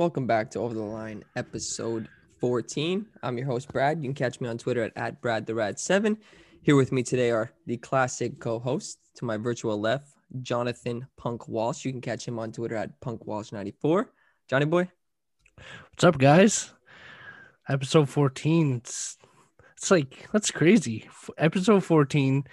[0.00, 2.08] Welcome back to Over the Line, episode
[2.38, 3.04] 14.
[3.22, 3.98] I'm your host, Brad.
[3.98, 6.16] You can catch me on Twitter at, at Brad the Rad 7
[6.62, 10.08] Here with me today are the classic co-hosts to my virtual left,
[10.40, 11.84] Jonathan Punk Walsh.
[11.84, 14.06] You can catch him on Twitter at Punk Walsh94.
[14.48, 14.88] Johnny boy.
[15.90, 16.72] What's up, guys?
[17.68, 18.76] Episode 14.
[18.76, 19.18] It's
[19.76, 21.04] it's like that's crazy.
[21.08, 22.44] F- Episode 14.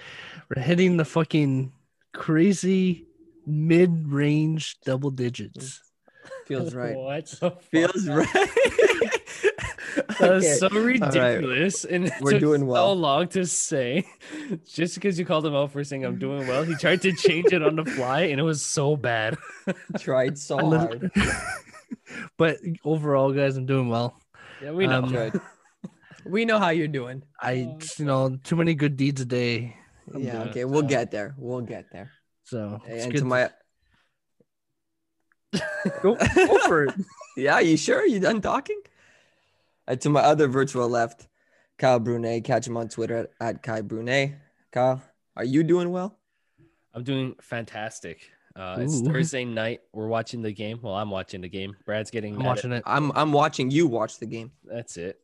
[0.53, 1.71] We're hitting the fucking
[2.13, 3.07] crazy
[3.45, 5.81] mid-range double digits.
[6.47, 6.95] Feels right.
[6.95, 7.27] What?
[7.71, 8.27] Feels right.
[10.19, 10.55] That was Okay.
[10.55, 10.83] so right.
[10.85, 14.05] ridiculous, and it We're doing so long to say.
[14.65, 17.51] Just because you called him out for saying I'm doing well, he tried to change
[17.51, 19.37] it on the fly, and it was so bad.
[19.99, 21.11] Tried so hard.
[22.37, 24.19] but overall, guys, I'm doing well.
[24.61, 25.03] Yeah, we know.
[25.03, 25.41] Um,
[26.25, 27.23] We know how you're doing.
[27.41, 29.77] I, you know, too many good deeds a day.
[30.13, 30.65] I'm Yeah, okay.
[30.65, 31.35] We'll get there.
[31.37, 32.11] We'll get there.
[32.43, 33.49] So And to my
[36.01, 36.93] go, go for it.
[37.37, 38.03] Yeah, you sure?
[38.03, 38.81] You done talking?
[39.87, 41.27] Uh, to my other virtual left,
[41.77, 42.43] Kyle Brunet.
[42.43, 44.33] Catch him on Twitter at, at Kai Brunet.
[44.71, 45.03] Kyle,
[45.35, 46.17] are you doing well?
[46.95, 48.31] I'm doing fantastic.
[48.55, 49.81] Uh, it's Thursday night.
[49.93, 50.79] We're watching the game.
[50.81, 51.77] Well, I'm watching the game.
[51.85, 52.83] Brad's getting I'm mad watching it.
[52.87, 54.51] I'm I'm watching you watch the game.
[54.65, 55.19] That's it.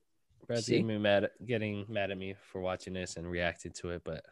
[0.45, 0.73] Brad's See?
[0.73, 4.03] getting me mad, at, getting mad at me for watching this and reacted to it.
[4.03, 4.23] But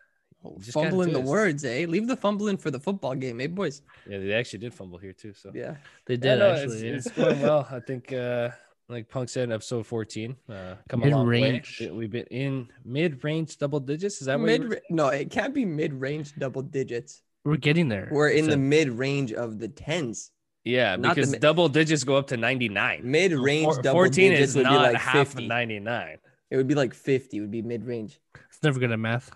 [0.59, 1.29] just Fumbling the this.
[1.29, 1.85] words, eh?
[1.87, 3.81] Leave the fumbling for the football game, eh, boys?
[4.09, 5.33] yeah, they actually did fumble here too.
[5.33, 5.75] So Yeah.
[6.05, 6.87] They Yeah, did no, actually.
[6.87, 6.95] yeah.
[6.95, 7.67] It's, it's going well.
[7.71, 8.49] I think, uh,
[8.89, 11.39] like Punk said in episode 14, uh, come a long way.
[11.41, 11.83] Mid-range.
[11.91, 14.19] We've been in mid range double digits.
[14.19, 17.21] Is that what Mid you no, it can't be mid range double digits.
[17.45, 18.09] We're getting there.
[18.11, 20.31] We're in the mid range of the tens.
[20.63, 23.01] Yeah, Not because mi- double digits go up to 99.
[23.03, 25.47] Mid range Four- double 14 digits is would be like half 50.
[25.47, 26.17] 99.
[26.51, 27.37] It would be like 50.
[27.37, 28.19] It would be mid range.
[28.49, 29.31] It's never good at math.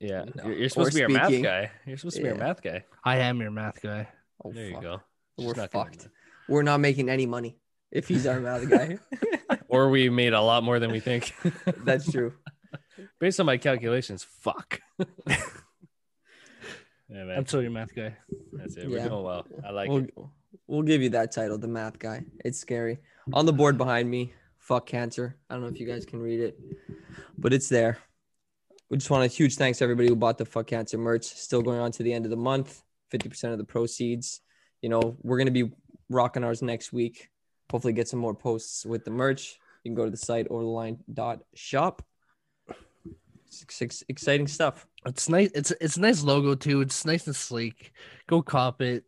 [0.00, 0.44] Yeah, No.
[0.44, 1.70] you're, you're supposed Or to be our math guy.
[1.86, 2.84] You're supposed to be our math guy.
[3.04, 4.08] I am your math guy.
[4.44, 4.82] Oh, there fuck.
[4.82, 5.00] you go.
[5.38, 6.08] We're Just not gonna- fucked.
[6.48, 7.56] We're not making any money
[7.90, 8.98] if he's our math guy.
[9.68, 11.34] Or we made a lot more than we think.
[11.84, 12.32] That's true.
[13.20, 14.80] Based on my calculations, fuck.
[15.28, 15.36] yeah,
[17.08, 17.30] man.
[17.38, 18.16] I'm still your math guy.
[18.52, 18.88] That's it.
[18.88, 19.08] We're Yeah.
[19.08, 19.46] doing well.
[19.66, 20.14] I like we'll, it.
[20.66, 22.24] we'll give you that title, the math guy.
[22.44, 22.98] It's scary.
[23.32, 25.36] On the board behind me, fuck cancer.
[25.50, 26.58] I don't know if you guys can read it,
[27.36, 27.98] but it's there.
[28.88, 31.24] We just want a huge thanks to everybody who bought the fuck cancer merch.
[31.24, 32.82] Still going on to the end of the month.
[33.12, 34.40] 50% of the proceeds.
[34.82, 35.72] You know, we're going to be
[36.08, 37.30] rocking ours next week.
[37.70, 39.58] Hopefully, get some more posts with the merch.
[39.82, 42.02] You can go to the site overtheline.shop.
[43.46, 44.86] It's ex- exciting stuff.
[45.04, 45.50] It's nice.
[45.54, 46.80] It's it's a nice logo too.
[46.80, 47.92] It's nice and sleek.
[48.28, 49.04] Go cop it.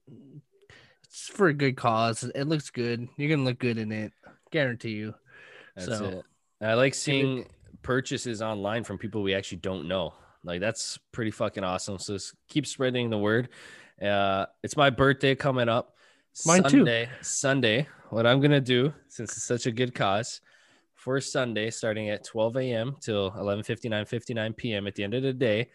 [1.05, 2.23] It's for a good cause.
[2.23, 3.09] It looks good.
[3.17, 4.13] You're gonna look good in it.
[4.51, 5.15] Guarantee you.
[5.77, 6.25] That's So- it.
[6.61, 7.47] I like seeing
[7.83, 10.15] purchases online from people we actually don't know.
[10.45, 11.99] Like that's pretty fucking awesome.
[11.99, 12.17] So
[12.49, 13.49] keep spreading the word.
[14.01, 15.95] Uh, it's my birthday coming up.
[16.47, 16.71] Mine too.
[16.71, 17.89] Sunday, Sunday.
[18.11, 20.41] What I'm gonna do, since it's such a good cause,
[20.95, 22.97] for Sunday, starting at 12 a.m.
[23.01, 24.87] till 11:59, 59 p.m.
[24.87, 25.71] At the end of the day,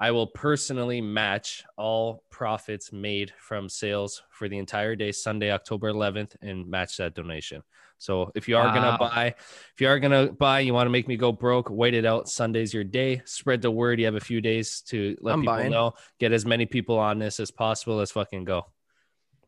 [0.00, 5.92] I will personally match all profits made from sales for the entire day, Sunday, October
[5.92, 7.62] 11th, and match that donation.
[7.98, 9.34] So if you are gonna buy,
[9.74, 12.28] if you are gonna buy, you want to make me go broke, wait it out.
[12.28, 13.22] Sunday's your day.
[13.24, 13.98] Spread the word.
[13.98, 15.72] You have a few days to let I'm people buying.
[15.72, 15.94] know.
[16.20, 17.96] Get as many people on this as possible.
[17.96, 18.66] Let's fucking go.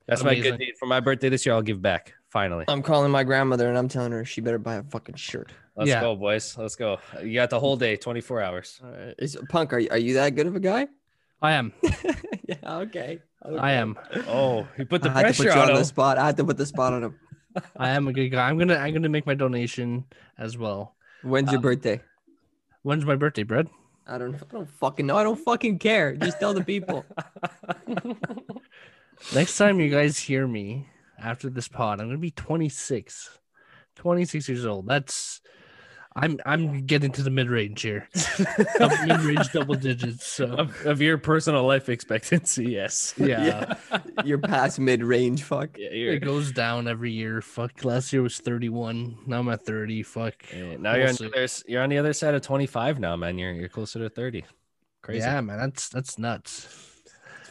[0.09, 1.55] That's my good deed for my birthday this year.
[1.55, 2.65] I'll give back finally.
[2.69, 5.53] I'm calling my grandmother and I'm telling her she better buy a fucking shirt.
[5.77, 6.01] Let's Yeah.
[6.01, 6.57] go, boys.
[6.59, 6.99] Let's go.
[7.23, 8.81] You got the whole day, 24 hours.
[8.83, 9.15] All right.
[9.19, 10.89] Is Punk, are you, are you that good of a guy?
[11.43, 11.73] I am.
[12.49, 13.21] yeah, okay.
[13.59, 13.99] I am.
[14.29, 15.77] Oh, he put the I had to pressure put you on on him.
[15.77, 16.19] the spot.
[16.19, 17.19] I had to put the spot on him.
[17.77, 18.47] I am a good guy.
[18.49, 20.05] I'm gonna I'm gonna make my donation
[20.37, 20.95] as well.
[21.23, 22.03] When's your Um, birthday?
[22.83, 23.69] When's my birthday, Brad?
[24.07, 25.17] I don't I don't fucking know.
[25.17, 26.15] I don't fucking care.
[26.15, 27.07] Just tell the people.
[29.35, 30.89] Next time you guys hear me
[31.23, 33.39] after this pod, I'm gonna be 26.
[33.97, 34.87] 26 years old.
[34.87, 35.41] That's
[36.17, 38.09] I'm I'm getting to the mid range here.
[39.07, 40.27] mid range double digits.
[40.27, 43.15] So of, of your personal life expectancy, yes.
[43.17, 43.75] yeah.
[44.25, 45.45] You're past mid range.
[45.45, 45.79] Fuck.
[45.79, 47.41] Yeah, It goes down every year.
[47.41, 47.85] Fuck.
[47.85, 49.19] Last year was 31.
[49.27, 50.03] Now I'm at 30.
[50.03, 50.35] Fuck.
[50.53, 53.39] Yeah, now you're on, the other, you're on the other side of 25 now, man.
[53.39, 54.45] You're you're closer to 30.
[55.03, 55.21] Crazy.
[55.21, 55.59] Yeah, man.
[55.59, 56.90] That's that's nuts.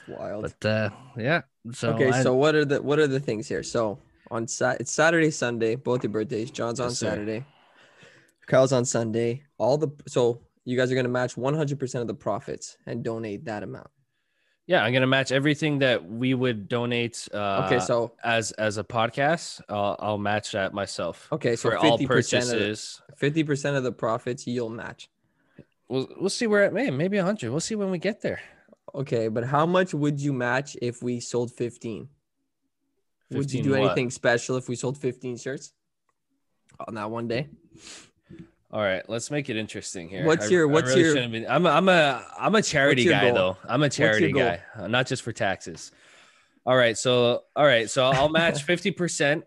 [0.09, 0.53] Wild.
[0.59, 1.41] But uh yeah.
[1.73, 3.63] So okay, I- so what are the what are the things here?
[3.63, 3.99] So
[4.31, 6.51] on Sat it's Saturday, Sunday, both your birthdays.
[6.51, 6.99] John's on Yes.
[6.99, 7.45] Saturday.
[8.47, 9.43] Kyle's on Sunday.
[9.57, 13.63] All the so you guys are gonna match 100% of the profits and donate that
[13.63, 13.87] amount.
[14.67, 17.27] Yeah, I'm gonna match everything that we would donate.
[17.33, 21.27] Uh, Okay, so as as a podcast, I'll, I'll match that myself.
[21.31, 23.01] okay, so for all 50% of the, purchases.
[23.19, 25.09] 50% of the profits you'll match.
[25.87, 27.49] We'll we'll see where it may maybe 100.
[27.49, 28.41] We'll see when we get there.
[28.95, 32.07] Okay, but how much would you match if we sold 15?
[33.31, 33.81] Would you do what?
[33.81, 35.73] anything special if we sold 15 shirts
[36.87, 37.47] on that one day?
[38.71, 40.25] All right, let's make it interesting here.
[40.25, 43.05] What's your- I what's really your- shouldn't be- I'm a, I'm a I'm a charity
[43.05, 43.33] guy goal?
[43.35, 43.57] though.
[43.67, 45.91] I'm a charity guy, uh, not just for taxes.
[46.65, 49.43] All right, so all right, so I'll match 50%.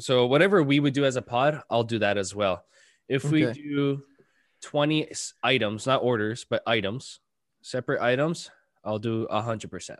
[0.00, 2.64] So whatever we would do as a pod, I'll do that as well.
[3.08, 3.60] If we Okay.
[3.60, 4.02] do
[4.62, 5.08] 20
[5.42, 7.20] items, not orders, but items,
[7.62, 8.50] separate items,
[8.88, 9.96] I'll do a 100%.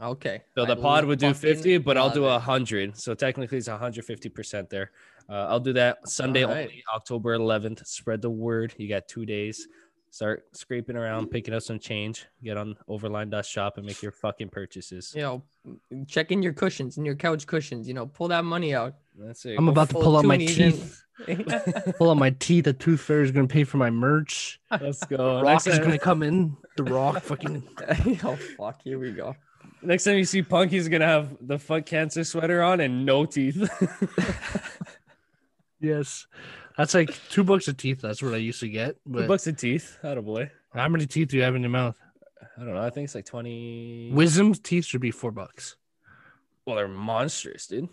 [0.00, 0.42] Okay.
[0.54, 2.30] So the I pod would do 50, but I'll do it.
[2.30, 2.96] 100.
[2.96, 4.92] So technically it's 150% there.
[5.28, 6.58] Uh, I'll do that Sunday right.
[6.58, 7.84] only, October 11th.
[7.86, 8.72] Spread the word.
[8.78, 9.66] You got two days.
[10.12, 12.26] Start scraping around, picking up some change.
[12.42, 15.12] Get on Overline Dust Shop and make your fucking purchases.
[15.14, 15.42] You know,
[16.08, 17.86] check in your cushions and your couch cushions.
[17.86, 18.94] You know, pull that money out.
[19.16, 19.56] That's it.
[19.56, 21.04] I'm Go about to pull out my teeth.
[21.96, 22.64] Pull out my teeth.
[22.64, 24.60] The tooth fairy is gonna pay for my merch.
[24.80, 25.36] Let's go.
[25.36, 26.56] Rock Next is time, gonna come in.
[26.76, 27.62] The Rock fucking
[28.24, 28.82] oh fuck!
[28.82, 29.36] Here we go.
[29.82, 33.06] next time you see Punk, he's going to have the fuck cancer sweater on and
[33.06, 33.68] no teeth.
[35.80, 36.26] yes.
[36.76, 38.00] That's like two bucks of teeth.
[38.00, 38.96] That's what I used to get.
[39.12, 39.98] Two bucks of teeth.
[40.04, 40.50] Out of boy.
[40.72, 41.96] how many teeth do you have in your mouth?
[42.56, 42.82] I don't know.
[42.82, 44.12] I think it's like 20.
[44.14, 45.76] Wisdom teeth should be four bucks.
[46.66, 47.88] well, they're monstrous, dude.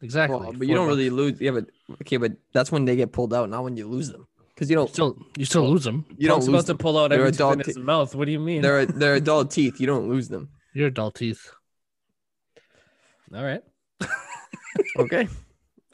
[0.00, 0.38] Exactly.
[0.38, 1.16] Well, but you four don't really bucks.
[1.16, 1.40] lose.
[1.40, 1.66] Yeah, but
[2.02, 4.26] okay, but that's when they get pulled out, not when you lose them.
[4.54, 4.88] Because you don't.
[4.88, 6.04] still you still lose them.
[6.16, 6.78] You don't Punk's lose about to them.
[6.78, 8.14] pull out They're every tooth in adult his te- mouth.
[8.14, 8.62] What do you mean?
[8.62, 9.80] They're they're adult teeth.
[9.80, 10.50] You don't lose them.
[10.74, 11.50] You're adult teeth.
[13.34, 13.62] All right.
[14.98, 15.28] Okay.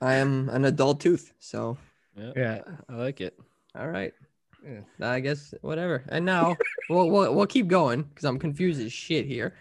[0.01, 1.33] I am an adult tooth.
[1.39, 1.77] So
[2.21, 2.61] Yeah, Yeah.
[2.89, 3.39] I like it.
[3.75, 4.13] all right.
[4.65, 4.81] Yeah,
[5.11, 6.05] I guess whatever.
[6.11, 6.55] And now
[6.91, 9.55] we'll we'll, we'll keep going because I'm confused as shit here.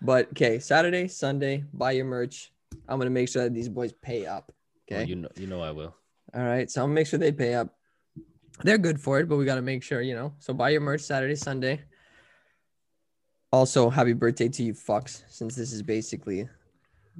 [0.00, 2.52] But okay, Saturday, Sunday, buy your merch.
[2.88, 4.52] I'm gonna make sure that these boys pay up.
[4.90, 5.08] Well, Okay.
[5.10, 5.94] you know, you know I will.
[6.34, 6.70] All right.
[6.70, 7.74] So I'm gonna make sure they pay up.
[8.62, 10.32] They're good for it, but we gotta make sure, you know.
[10.38, 11.80] So buy your merch Saturday, Sunday.
[13.52, 16.48] Also, happy birthday to you fucks, since this is basically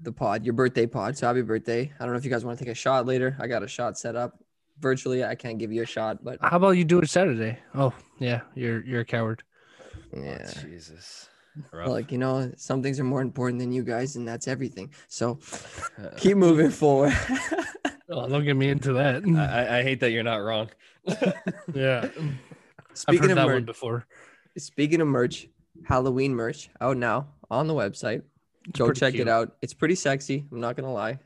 [0.02, 1.16] the pod, your birthday pod.
[1.16, 1.92] So happy birthday.
[1.98, 3.36] I don't know if you guys want to take a shot later.
[3.38, 4.38] I got a shot set up.
[4.80, 7.58] Virtually, I can't give you a shot, but How about you do it Saturday?
[7.74, 9.42] Oh yeah, you're you're a coward.
[10.14, 10.50] yeah.
[10.56, 11.28] Oh, Jesus.
[11.72, 11.88] Rough.
[11.88, 14.90] Like, you know, some things are more important than you guys, and that's everything.
[15.08, 15.38] So
[15.98, 17.12] Uh, keep moving forward.
[18.08, 19.24] Oh, don't get me into that.
[19.26, 20.70] I, I- I hate that you're not wrong.
[21.74, 22.38] yeah, I've
[22.94, 24.06] Speaking heard of that merch, one before.
[24.56, 25.48] speaking of merch,
[25.84, 28.22] Halloween merch out now on the website.
[28.68, 29.26] It's Go check cute.
[29.26, 29.56] it out.
[29.60, 30.46] It's pretty sexy.
[30.52, 31.18] I'm not gonna lie.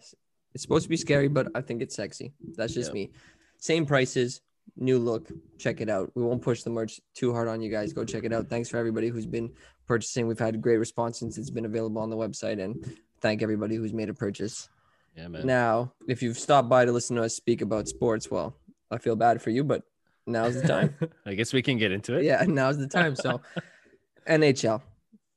[0.54, 2.32] It's supposed to be scary, but I think it's sexy.
[2.56, 2.94] That's just Yeah.
[2.94, 3.10] me.
[3.60, 4.40] Same prices,
[4.76, 5.30] new look.
[5.58, 6.10] Check it out.
[6.14, 7.92] We won't push the merch too hard on you guys.
[7.92, 8.48] Go check it out.
[8.48, 9.52] Thanks for everybody who's been
[9.86, 10.26] purchasing.
[10.26, 13.92] We've had great response since it's been available on the website, and thank everybody who's
[13.92, 14.68] made a purchase.
[15.16, 15.46] Yeah, man.
[15.46, 18.56] Now, if you've stopped by to listen to us speak about sports, well,
[18.90, 19.82] I feel bad for you, but
[20.26, 20.94] now's the time.
[21.26, 22.24] I guess we can get into it.
[22.24, 23.16] yeah, now's the time.
[23.16, 23.40] So,
[24.28, 24.80] NHL.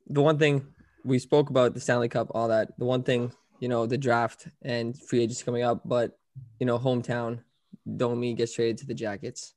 [0.07, 0.65] The one thing
[1.03, 2.77] we spoke about the Stanley Cup, all that.
[2.77, 6.17] The one thing, you know, the draft and free agency coming up, but
[6.59, 7.39] you know, hometown,
[7.97, 9.53] Domi gets traded to the Jackets.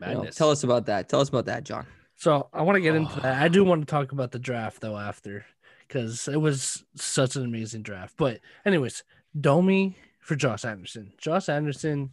[0.00, 0.36] You know, Madness.
[0.36, 1.08] tell us about that.
[1.08, 1.86] Tell us about that, John.
[2.16, 3.20] So I want to get into Oh.
[3.20, 3.42] that.
[3.42, 5.44] I do want to talk about the draft though after,
[5.86, 8.14] because it was such an amazing draft.
[8.16, 9.04] But anyways,
[9.40, 11.12] Domi for Josh Anderson.
[11.18, 12.10] Josh Anderson,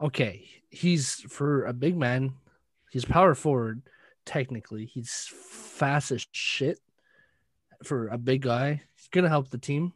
[0.00, 2.34] okay, he's for a big man.
[2.90, 3.82] He's power forward.
[4.24, 6.78] Technically, he's fast as shit
[7.84, 8.82] for a big guy.
[8.96, 9.92] He's gonna help the team.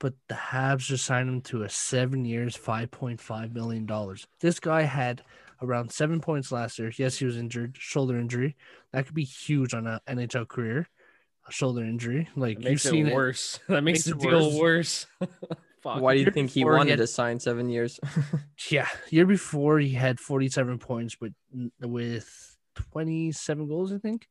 [0.00, 4.26] But the Habs just signed him to a seven years, five point five million dollars.
[4.40, 5.22] This guy had
[5.62, 6.90] around seven points last year.
[6.96, 8.56] Yes, he was injured, shoulder injury.
[8.92, 10.88] That could be huge on an NHL career.
[11.48, 13.14] A shoulder injury, like That you've makes seen it it.
[13.14, 13.60] worse.
[13.68, 15.06] That makes, Makes the it deal worse.
[15.82, 16.00] Fuck.
[16.02, 17.98] Why do you year think he before he wanted had- to sign seven years?
[18.70, 21.32] Yeah, year before he had 47 points with
[21.80, 22.56] with
[22.92, 24.28] 27 goals, I think.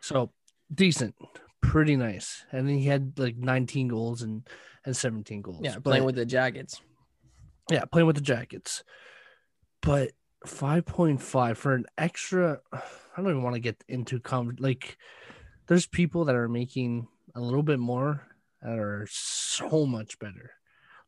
[0.00, 0.32] So
[0.74, 1.14] decent,
[1.60, 2.44] pretty nice.
[2.52, 4.46] And then he had like 19 goals and
[4.86, 5.60] and 17 goals.
[5.62, 6.80] yeah, But- playing with the Jackets.
[7.70, 8.82] yeah, playing with the Jackets.
[9.82, 10.12] But
[10.46, 12.80] 5.5 for an extra I
[13.16, 14.96] don't even want to get into con like
[15.66, 18.26] there's people that are making a little bit more
[18.62, 20.52] that are so much better.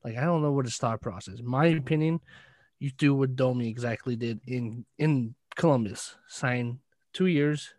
[0.04, 1.38] Like I don't know what his thought process.
[1.42, 2.20] My opinion,
[2.78, 6.16] you do what Domi exactly did in in Columbus.
[6.28, 6.80] Sign
[7.12, 7.74] two years.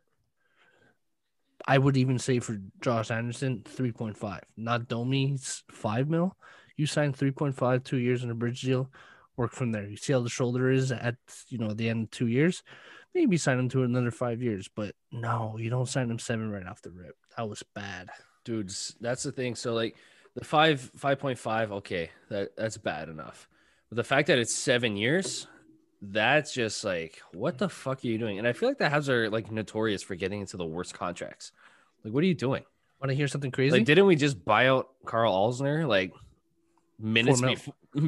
[1.69, 4.39] I would even say for Josh Anderson, 3.5.
[4.57, 6.35] Not Domi's five mil.
[6.77, 8.89] You sign 3.5, two years in a bridge deal,
[9.37, 9.85] work from there.
[9.87, 11.15] You see how the shoulder is at
[11.49, 12.63] you know the end of two years.
[13.13, 16.65] Maybe sign him to another five years, but no, you don't sign him seven right
[16.65, 17.15] off the rip.
[17.37, 18.09] That was bad.
[18.45, 19.95] dudes that's the thing so like
[20.35, 23.47] the five five point five okay that that's bad enough
[23.89, 25.45] but the fact that it's seven years
[26.01, 29.09] that's just like what the fuck are you doing and i feel like the Habs
[29.09, 31.51] are like notorious for getting into the worst contracts
[32.03, 32.63] like what are you doing
[33.01, 33.77] Want to hear something crazy?
[33.77, 36.11] Like, didn't we just buy out Karl Alzner like
[36.99, 37.41] minutes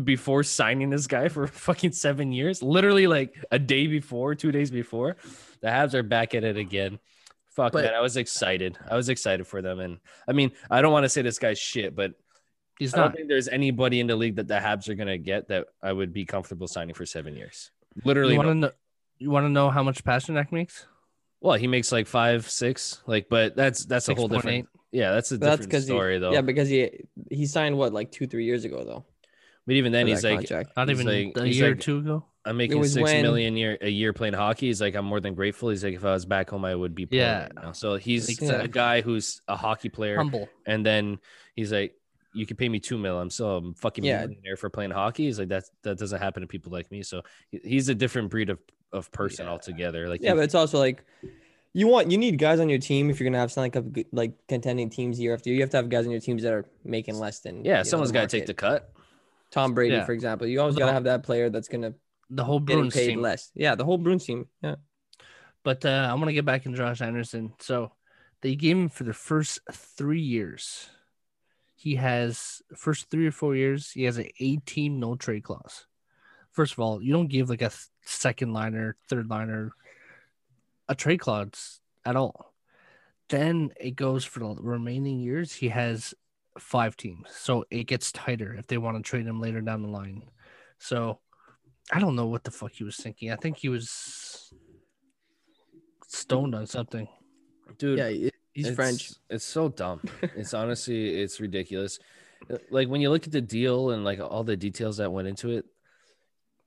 [0.04, 2.62] before signing this guy for fucking seven years?
[2.62, 5.16] Literally, like a day before, two days before.
[5.62, 7.00] The Habs are back at it again.
[7.56, 8.78] Fuck But- man, I was excited.
[8.90, 11.58] I was excited for them, and I mean, I don't want to say this guy's
[11.58, 12.12] shit, but
[12.78, 13.16] He's I don't not.
[13.16, 16.12] think there's anybody in the league that the Habs are gonna get that I would
[16.12, 17.72] be comfortable signing for seven years.
[18.06, 18.72] Literally, You want no- to know?
[19.20, 20.86] You want to know how much Pastrnak makes?
[21.42, 24.36] well, he makes like five, six, like, but that's that's a whole 6.8.
[24.36, 24.70] different.
[24.92, 26.32] Yeah, that's a But that's different because story he, though.
[26.34, 26.90] yeah, because he
[27.30, 29.06] he signed what like two three years ago though.
[29.66, 30.72] but even then, he's like, contract.
[30.76, 32.26] Not He's even like- a he's year or two ago.
[32.44, 34.66] I'm making was six when- million year a year playing hockey.
[34.68, 35.70] He's like, I'm more than grateful.
[35.70, 37.42] He's like, if I was back home, I would be playing Yeah.
[37.44, 37.72] right now.
[37.74, 38.66] So he's Exactly.
[38.66, 40.50] a guy who's a hockey player, Humble.
[40.66, 41.20] and then
[41.56, 41.94] he's like,
[42.34, 43.20] you can pay me two mil.
[43.20, 44.26] I'm still a fucking Yeah.
[44.26, 45.26] millionaire for playing hockey.
[45.26, 47.04] He's like, that that doesn't happen to people like me.
[47.04, 48.60] So he's a different breed of
[48.94, 49.52] of person Yeah.
[49.52, 50.10] altogether.
[50.10, 51.04] Like, Yeah, but it's also like
[51.74, 54.06] you want you need guys on your team if you're gonna have something like, good-
[54.12, 55.56] like contending teams year after year.
[55.56, 58.12] You have to have guys on your teams that are making less than yeah, Someone's
[58.12, 58.92] got to take the cut.
[59.52, 60.06] Tom Brady, Yeah.
[60.06, 60.48] for example.
[60.48, 61.94] You always gotta have that player that's gonna
[62.30, 63.22] The whole Bruins paid team.
[63.22, 63.52] less.
[63.56, 64.48] Yeah, the whole Bruins team.
[64.62, 64.76] Yeah,
[65.64, 67.54] But uh, I want to get back in Josh Anderson.
[67.60, 67.92] So
[68.42, 70.90] they gave him for the first three years.
[71.82, 73.90] He has first three or four years.
[73.90, 75.88] He has an 18 no trade clause.
[76.52, 77.72] First of all, you don't give like a
[78.06, 79.72] second liner, third liner,
[80.88, 82.54] a trade clause at all.
[83.30, 85.54] Then it goes for the remaining years.
[85.54, 86.14] He has
[86.60, 89.88] five teams, so it gets tighter if they want to trade him later down the
[89.88, 90.22] line.
[90.78, 91.18] So
[91.92, 93.32] I don't know what the fuck he was thinking.
[93.32, 94.54] I think he was
[96.08, 97.08] stoned on something.
[97.80, 99.12] Dude, yeah, he- he's it's, French.
[99.30, 100.02] It's so dumb.
[100.36, 102.00] It's honestly, it's ridiculous.
[102.52, 105.28] Uh, Like when you look at the deal and like all the details that went
[105.28, 105.66] into it,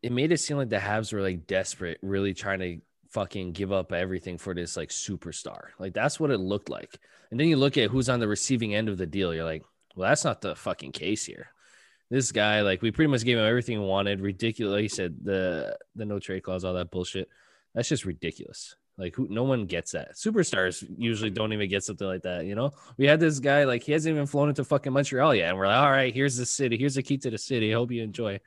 [0.03, 3.73] it made it seem like the Habs were like desperate, really trying to fucking give
[3.73, 5.69] up everything for this like superstar.
[5.79, 6.99] Like that's what it looked like.
[7.31, 9.35] And then you look at who's on the receiving end of the deal.
[9.35, 9.64] You're like,
[9.97, 11.49] well, that's not the fucking case here.
[12.11, 14.21] This guy, like, we pretty much gave him everything he wanted.
[14.21, 14.73] Ridiculous.
[14.73, 17.29] Like you said, the the no trade clause, all that bullshit.
[17.75, 18.76] That's just ridiculous.
[18.97, 20.15] Like who no one gets that.
[20.15, 22.73] Superstars usually don't even get something like that, you know?
[22.97, 25.49] We had this guy, like he hasn't even flown into fucking Montreal yet.
[25.49, 26.77] And we're like, all right, here's the city.
[26.77, 27.73] Here's the key to the city.
[27.73, 28.39] Hope you enjoy.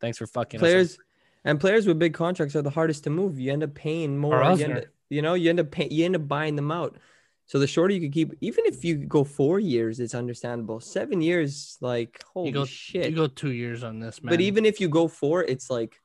[0.00, 0.98] Thanks for fucking us Players
[1.44, 3.40] and players with big contracts are the hardest to move.
[3.40, 4.40] You end up paying more.
[4.54, 6.96] You, end up, you know, you end up pay, you end up buying them out.
[7.46, 10.80] So the shorter you can keep, even if you go four years, it's understandable.
[10.80, 13.10] Seven years, like holy go- shit.
[13.10, 14.32] You go two years on this, man.
[14.32, 16.00] but even if you go four, it's like,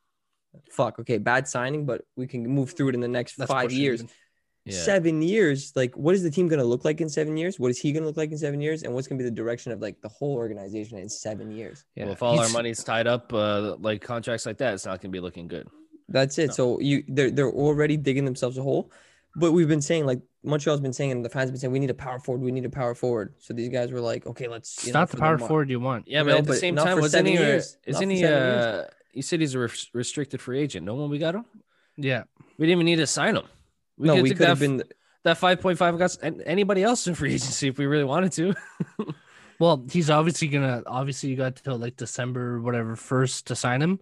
[0.71, 0.99] fuck.
[0.99, 4.03] Okay, bad signing, but we can move through it in the next That's five years.
[4.65, 4.73] Yeah.
[4.77, 7.57] Seven years, like what is the team gonna look like in seven years?
[7.57, 8.83] What is he gonna look like in seven years?
[8.83, 11.85] And what's gonna be the direction of like the whole organization in seven years?
[11.95, 12.03] Yeah.
[12.03, 15.13] Well, if all our money's tied up, uh, like contracts like that, it's not gonna
[15.13, 15.69] be looking good.
[16.09, 16.47] That's it.
[16.47, 16.53] No.
[16.53, 18.91] So you they're they're already digging themselves a hole.
[19.37, 21.79] But we've been saying like Montreal's been saying and the fans have been saying we
[21.79, 23.35] need a power forward, we need a power forward.
[23.39, 25.69] So these guys were like, okay, let's It's you know, not the power mar- forward
[25.69, 26.07] you want.
[26.07, 27.33] Yeah, No, but at the same time, for wasn't he?
[27.35, 27.77] years.
[27.85, 28.25] Isn't he?
[28.25, 28.85] Uh,
[29.17, 30.85] you said he's a res- restricted free agent.
[30.85, 31.45] No one we got him.
[31.97, 32.23] Yeah.
[32.57, 33.45] We didn't even need to sign him.
[33.97, 34.83] no, could we could have been
[35.23, 38.31] that five point five got an- anybody else in free agency if we really wanted
[38.33, 38.53] to.
[39.59, 43.99] Well, he's obviously gonna obviously you got till like December whatever first to sign him,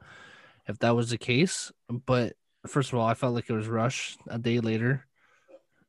[0.67, 1.72] if that was the case.
[1.89, 2.34] But
[2.67, 5.05] first of all, I felt like it was rushed a day later.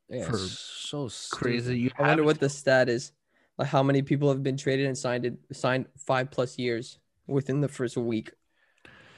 [0.09, 1.43] Yeah, For it's so stupid.
[1.43, 1.79] Crazy.
[1.79, 3.11] You I wonder what the stat is.
[3.57, 7.59] Like how many people have been traded and signed it signed five plus years within
[7.59, 8.31] the first week.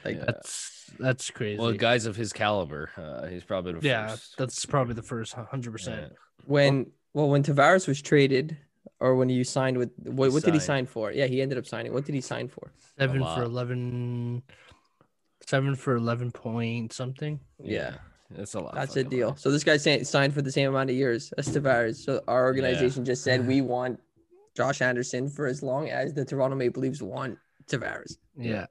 [0.04, 0.24] Like Yeah.
[0.26, 1.60] that's that's crazy.
[1.60, 4.34] Well, guys of his caliber, uh, he's probably the yeah, first.
[4.38, 6.12] that's probably the first hundred percent.
[6.46, 8.56] When well when Tavares was traded
[8.98, 11.12] or when you signed with what, He what did he sign for?
[11.12, 11.92] Yeah, he ended up signing.
[11.92, 12.72] What did he sign for?
[12.98, 14.42] Seven for eleven.
[15.46, 17.40] Seven for eleven point something.
[17.62, 17.94] Yeah.
[18.30, 18.74] that's a lot.
[18.74, 19.28] That's a deal.
[19.28, 19.38] money.
[19.40, 21.96] So this guy signed for the same amount of years as Tavares.
[21.96, 24.00] So our organization just said we want
[24.56, 27.38] Josh Anderson for as long as the Toronto Maple Leafs want
[27.68, 28.16] Tavares.
[28.36, 28.66] Yeah.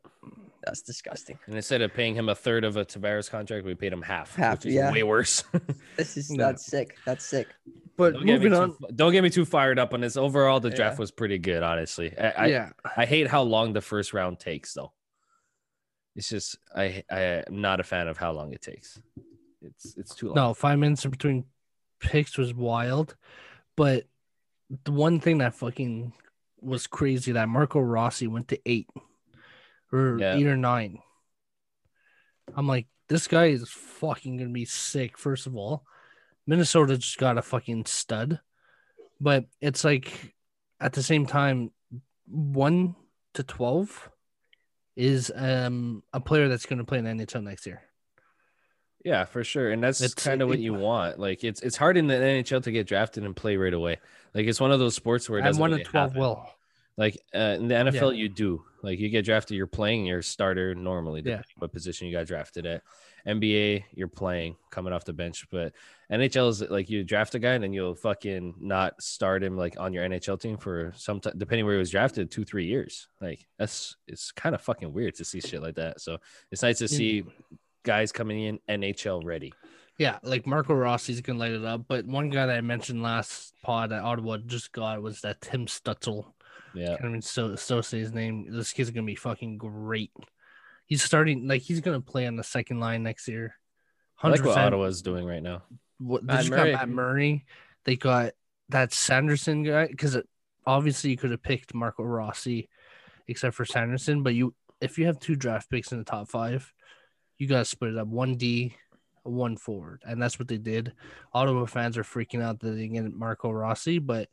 [0.63, 1.39] That's disgusting.
[1.45, 4.35] And instead of paying him a third of a Tavares contract, we paid him half.
[4.35, 4.91] Half, which is yeah.
[4.91, 5.43] way worse.
[5.97, 6.45] This is No.
[6.45, 6.97] that's sick.
[7.05, 7.47] That's sick.
[7.97, 8.95] But don't, get me moving too, on.
[8.95, 10.15] don't get me too fired up on this.
[10.17, 10.99] Overall, the draft Yeah.
[10.99, 12.17] was pretty good, honestly.
[12.17, 12.69] I, I, yeah.
[12.97, 14.93] I hate how long the first round takes, though.
[16.15, 18.99] It's just I I am not a fan of how long it takes.
[19.61, 20.35] It's it's too long.
[20.35, 21.45] No, five minutes between
[21.99, 23.15] picks was wild.
[23.77, 24.05] But
[24.83, 26.13] the one thing that fucking
[26.61, 28.87] was crazy that Marco Rossi went to eight
[29.91, 30.35] or Yeah.
[30.35, 30.99] eight or nine.
[32.55, 35.17] I'm like, this guy is fucking gonna be sick.
[35.17, 35.85] First of all,
[36.47, 38.39] Minnesota just got a fucking stud,
[39.19, 40.33] but it's like
[40.79, 41.71] at the same time,
[42.27, 42.95] one
[43.33, 44.09] to twelve
[44.95, 47.81] is um a player that's gonna play in the NHL next year.
[49.05, 49.71] Yeah, for sure.
[49.71, 51.19] And that's It's- kind of what you want.
[51.19, 53.97] Like it's it's hard in the NHL to get drafted and play right away.
[54.33, 56.21] Like it's one of those sports where it doesn't one really in twelve happen.
[56.21, 56.49] will.
[56.99, 58.61] Like uh, in the NFL, you do.
[58.83, 61.41] Like you get drafted, you're playing your starter normally, Yeah.
[61.57, 62.83] what position you got drafted at.
[63.25, 65.73] NBA, you're playing coming off the bench, but
[66.11, 69.79] NHL is like you draft a guy and then you'll fucking not start him like
[69.79, 73.07] on your NHL team for some time, depending where he was drafted, two three years.
[73.21, 76.01] Like that's it's kind of fucking weird to see shit like that.
[76.01, 76.17] So
[76.51, 77.23] it's nice to see
[77.83, 79.53] guys coming in NHL ready.
[79.97, 81.81] Yeah, like Marco Rossi's gonna light it up.
[81.89, 85.65] But one guy that I mentioned last pod that Ottawa just got was that Tim
[85.65, 86.31] Stützle.
[86.73, 88.47] Yeah, can't even so so say his name.
[88.49, 90.11] This kid's gonna be fucking great.
[90.85, 93.55] He's starting like he's gonna play on the second line next year.
[94.21, 94.67] I like what 100%.
[94.67, 95.63] Ottawa's doing right now.
[95.99, 96.71] What, they Matt just Murray.
[96.71, 97.45] got Matt Murray.
[97.85, 98.33] They got
[98.69, 100.17] that Sanderson guy because
[100.65, 102.69] obviously you could have picked Marco Rossi,
[103.27, 104.23] except for Sanderson.
[104.23, 106.71] But you, if you have two draft picks in the top five,
[107.37, 108.75] you gotta split it up one D,
[109.23, 110.93] one forward, and that's what they did.
[111.33, 114.29] Ottawa fans are freaking out that they didn't get Marco Rossi, but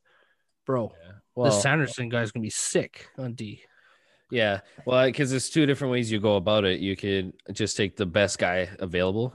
[0.67, 0.93] bro,
[1.35, 3.63] Well, this Sanderson guy's gonna be sick on D.
[4.31, 6.81] Yeah, well, because there's two different ways you go about it.
[6.81, 9.33] You could just take the best guy available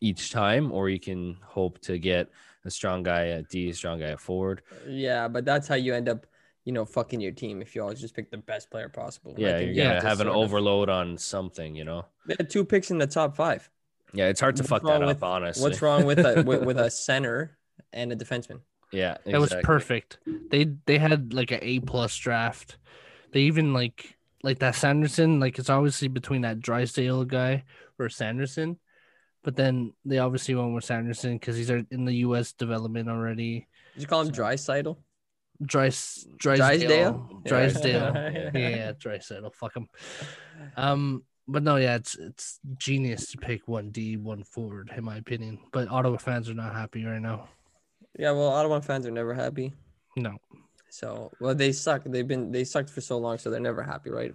[0.00, 2.28] each time, or you can hope to get
[2.64, 4.62] a strong guy at D, a strong guy at forward.
[4.86, 6.26] Yeah, but that's how you end up,
[6.64, 9.34] you know, fucking your team if you always just pick the best player possible.
[9.38, 11.84] I Yeah, think you're you gonna to have an sort of- overload on something, you
[11.84, 12.04] know.
[12.26, 13.70] They had two picks in the top five.
[14.12, 15.62] Yeah, it's hard to What's fuck wrong that with- up, honestly.
[15.62, 17.56] What's wrong with a with, with a center
[17.92, 18.60] and a defenseman?
[18.92, 20.18] Yeah, It was perfect.
[20.50, 22.78] They they had like an A plus draft.
[23.32, 25.38] They even like like that Sanderson.
[25.40, 27.64] Like it's obviously between that Drysdale guy
[27.98, 28.78] or Sanderson,
[29.44, 32.52] but then they obviously went with Sanderson because he's in the U.S.
[32.52, 33.68] development already.
[33.94, 34.96] Did you call him Drysidle?
[35.62, 37.30] Drys Drysdale?
[37.44, 37.48] Drysdale, Yeah.
[37.48, 38.12] Drysdale.
[38.14, 38.50] Yeah.
[38.54, 39.50] yeah, yeah, Drysdale.
[39.50, 39.88] Fuck him.
[40.76, 45.16] Um, but no, yeah, it's it's genius to pick one D, one forward, in my
[45.16, 45.58] opinion.
[45.72, 47.48] But Ottawa fans are not happy right now.
[48.18, 49.72] Yeah, well, Ottawa fans are never happy.
[50.16, 50.36] No,
[50.88, 52.02] So, well, they suck.
[52.04, 54.34] They've been they sucked for so long, so they're never happy, right?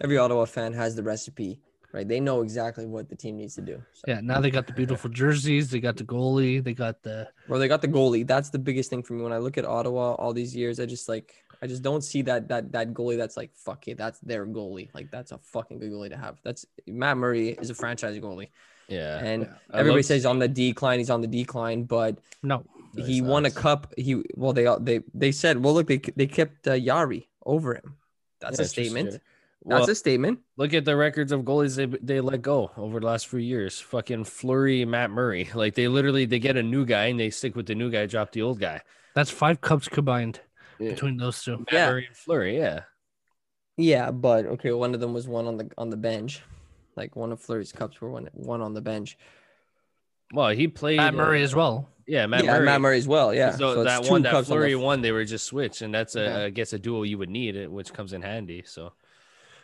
[0.00, 1.58] Every Ottawa fan has the recipe,
[1.92, 2.06] right?
[2.06, 3.82] They know exactly what the team needs to do.
[3.92, 4.20] So, yeah.
[4.22, 5.70] Now they got the beautiful jerseys.
[5.70, 6.62] They got the goalie.
[6.62, 8.24] They got the Well, they got the goalie.
[8.26, 9.22] That's the biggest thing for me.
[9.22, 12.22] When I look at Ottawa all these years, I just like I just don't see
[12.22, 14.88] that that that goalie that's like fuck it, that's their goalie.
[14.94, 16.36] Like that's a fucking good goalie to have.
[16.44, 18.50] That's Matt Murray is a franchise goalie.
[18.88, 19.48] Yeah, And Yeah.
[19.72, 22.62] Everybody love says seeing- on the decline, he's on the decline, but no.
[22.96, 23.92] No, he he's won a cup.
[23.96, 27.96] He well they they they said, well look, they they kept uh, Jarry over him.
[28.40, 29.10] That's Yeah, a statement.
[29.10, 29.20] true.
[29.68, 30.40] That's Well, a statement.
[30.56, 33.80] look at the records of goalies they they let go over the last few years.
[33.80, 35.50] Fucking Fleury, Matt Murray.
[35.54, 38.06] Like they literally they get a new guy and they stick with the new guy,
[38.06, 38.82] drop the old guy.
[39.14, 40.40] That's five cups combined
[40.78, 40.90] Yeah.
[40.90, 41.66] between those two.
[41.70, 41.86] Matt Yeah.
[41.90, 42.84] Murray and Fleury, yeah.
[43.76, 46.42] Yeah, but okay, one of them was one on the on the bench.
[46.96, 49.18] Like one of Fleury's cups were one one on the bench.
[50.32, 51.88] Well, he played Matt Murray uh, as well.
[52.06, 52.64] Yeah, Matt yeah, Murray.
[52.66, 53.34] Matt Murray as well.
[53.34, 55.44] Yeah, So, it's that one that cups on the Fleury f- won, they were just
[55.46, 56.38] switched, and that's a Yeah.
[56.44, 58.62] I guess a duo you would need, it which comes in handy.
[58.64, 58.92] So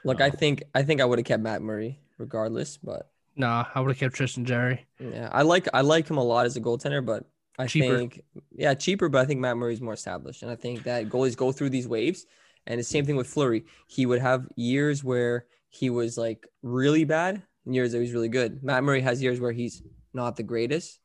[0.04, 0.30] Look, I Oh.
[0.30, 3.98] think I think I would have kept Matt Murray regardless, but Nah, I would have
[3.98, 4.84] kept Tristan Jarry.
[4.98, 7.24] yeah, I like I like him a lot as a goaltender, but
[7.58, 7.96] I Cheaper.
[7.98, 11.36] think yeah, cheaper, but I think Matt Murray's more established, and I think that goalies
[11.36, 12.26] go through these waves,
[12.66, 13.64] and the same thing with Fleury.
[13.86, 18.12] He would have years where he was like really bad, and years that he was
[18.12, 18.62] really good.
[18.64, 19.82] Matt Murray has years where he's
[20.14, 21.00] not the greatest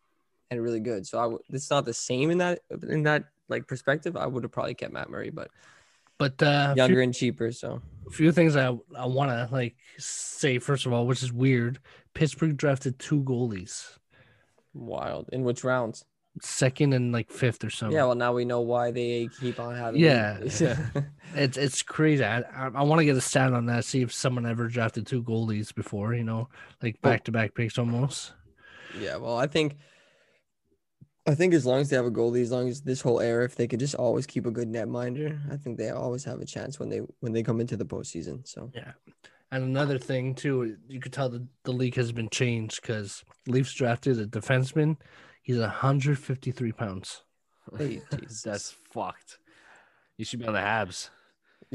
[0.50, 1.06] and really good.
[1.06, 4.16] So I w- it's not the same in that in that like perspective.
[4.16, 5.50] I would have probably kept Matt Murray, but
[6.18, 7.52] But uh, younger few, and cheaper.
[7.52, 8.68] So a few things I
[8.98, 11.80] I want to like say first of all, which is weird.
[12.14, 13.98] Pittsburgh drafted two goalies,
[14.74, 15.30] wild.
[15.32, 16.06] In which rounds?
[16.42, 17.98] second and like fifth or something.
[17.98, 20.02] Yeah, well now we know why they keep on having.
[20.02, 20.38] Yeah.
[21.36, 22.24] It's it's crazy.
[22.24, 23.86] I I, I want to get a stat on that.
[23.86, 26.14] See if someone ever drafted two goalies before.
[26.14, 26.48] You know,
[26.82, 28.34] like back to back picks almost.
[29.00, 29.18] Yeah.
[29.18, 29.76] Well, I think.
[31.30, 33.44] I think as long as they have a goalie, as long as this whole era,
[33.44, 36.46] if they could just always keep a good netminder, I think they always have a
[36.46, 38.48] chance when they when they come into the postseason.
[38.48, 38.94] So yeah,
[39.52, 43.74] And another thing too, you could tell the, the league has been changed because Leafs
[43.74, 44.96] drafted a defenseman.
[45.44, 47.24] He's 153 pounds.
[47.78, 48.02] Hey,
[48.46, 49.40] that's fucked.
[50.18, 51.10] You should be on the Habs.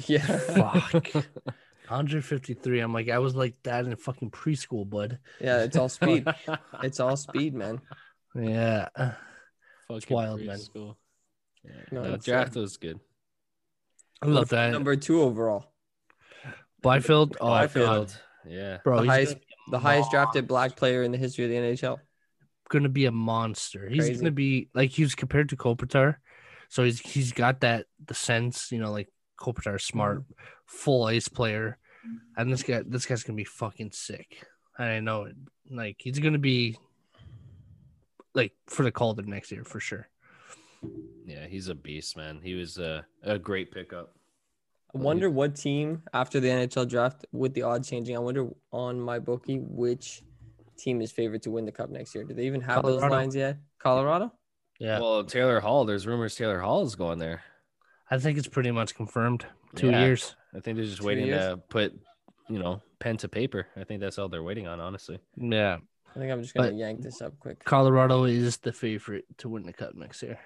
[0.06, 1.12] yeah, Fuck.
[1.92, 2.80] 153.
[2.80, 5.18] I'm like, I was like that in fucking preschool, bud.
[5.40, 6.26] yeah, it's all speed.
[6.82, 7.80] It's all speed, man.
[8.34, 8.88] Yeah.
[9.88, 10.56] Fucking wild, man.
[10.58, 10.96] preschool.
[11.64, 12.98] Yeah, No, no, draft was good.
[14.20, 14.70] I love that.
[14.72, 15.72] Number two overall,
[16.82, 17.36] Byfield.
[17.40, 18.16] Oh, Byfield.
[18.46, 18.78] Yeah.
[18.84, 19.36] Bro, the highest,
[19.70, 21.98] the highest drafted black player in the history of the NHL.
[22.68, 23.88] gonna be a monster.
[23.88, 24.20] He's Crazy.
[24.20, 26.16] gonna be like he's compared to Kopitar.
[26.68, 30.32] So he's he's got that the sense, you know, like Kopitar, smart, Mm-hmm.
[30.66, 31.78] full ice player,
[32.36, 34.44] and this guy this guy's gonna be fucking sick.
[34.78, 35.36] I know it.
[35.70, 36.76] Like he's gonna be
[38.34, 40.08] like for the Calder next year for sure.
[41.26, 42.40] Yeah, he's a beast, man.
[42.42, 44.14] He was a, a great pickup.
[44.94, 48.16] I wonder what team after the NHL draft with the odds changing.
[48.16, 50.22] I wonder on MyBookie which
[50.76, 52.24] team is favored to win the cup next year.
[52.24, 53.56] Do they even have those lines yet?
[53.78, 54.32] Colorado.
[54.78, 57.42] Yeah, Well, Taylor Hall, there's rumors Taylor Hall is going there.
[58.12, 59.46] I think it's pretty much confirmed.
[59.74, 60.04] Two Yeah.
[60.04, 60.36] years.
[60.54, 61.40] I think they're just Two waiting years?
[61.40, 61.98] to put,
[62.50, 63.68] you know, pen to paper.
[63.74, 65.18] I think that's all they're waiting on, honestly.
[65.36, 65.78] Yeah,
[66.14, 67.64] I think I'm just gonna But- yank this up quick.
[67.64, 70.38] Colorado is the favorite to win the cup next year.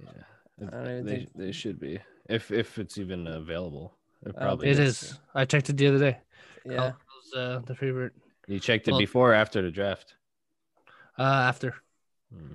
[0.00, 0.22] Yeah,
[0.60, 3.96] I don't even they, think- they should be if if it's even available.
[4.24, 5.02] It probably it is.
[5.02, 5.02] is.
[5.10, 5.20] is.
[5.34, 6.18] I checked it the other day.
[6.64, 6.92] Yeah.
[6.92, 8.12] Colorado's uh, the favorite
[8.46, 10.14] You checked it Well- before or after the draft.
[11.18, 11.74] uh, after.
[12.32, 12.54] Hmm.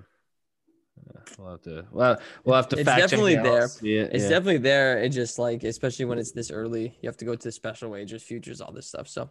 [1.38, 1.86] We'll have to.
[1.92, 2.78] Well, we'll have to.
[2.78, 3.66] It's fact definitely it there.
[3.66, 4.30] it, It's yeah.
[4.30, 5.00] definitely there.
[5.02, 7.90] It just like, especially when it's this early, you have to go to the special
[7.90, 9.08] wagers, futures, all this stuff.
[9.08, 9.30] So,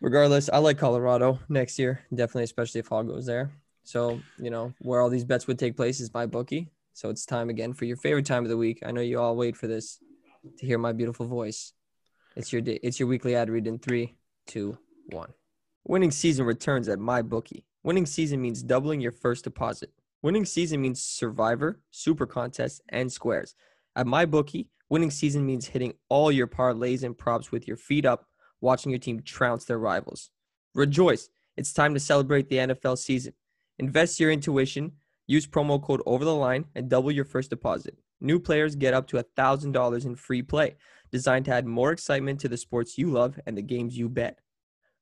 [0.00, 3.50] regardless, I like Colorado next year, definitely, especially if Hall goes there.
[3.84, 6.68] So, you know, where all these bets would take place is MyBookie.
[6.94, 8.82] So it's time again for your favorite time of the week.
[8.86, 9.98] I know you all wait for this
[10.58, 11.72] to hear my beautiful voice.
[12.36, 12.78] It's your day.
[12.82, 14.78] It's your weekly ad read in three, two,
[15.10, 15.32] one.
[15.84, 17.64] Winning season returns at MyBookie.
[17.82, 19.92] Winning season means doubling your first deposit.
[20.24, 23.54] Winning season means survivor, super contest, and squares.
[23.94, 28.26] At MyBookie, winning season means hitting all your parlays and props with your feet up,
[28.62, 30.30] watching your team trounce their rivals.
[30.74, 31.28] Rejoice!
[31.58, 33.34] It's time to celebrate the NFL season.
[33.78, 34.92] Invest your intuition,
[35.26, 37.98] use promo code over the line, and double your first deposit.
[38.18, 40.76] New players get up to $1,000 in free play,
[41.12, 44.38] designed to add more excitement to the sports you love and the games you bet.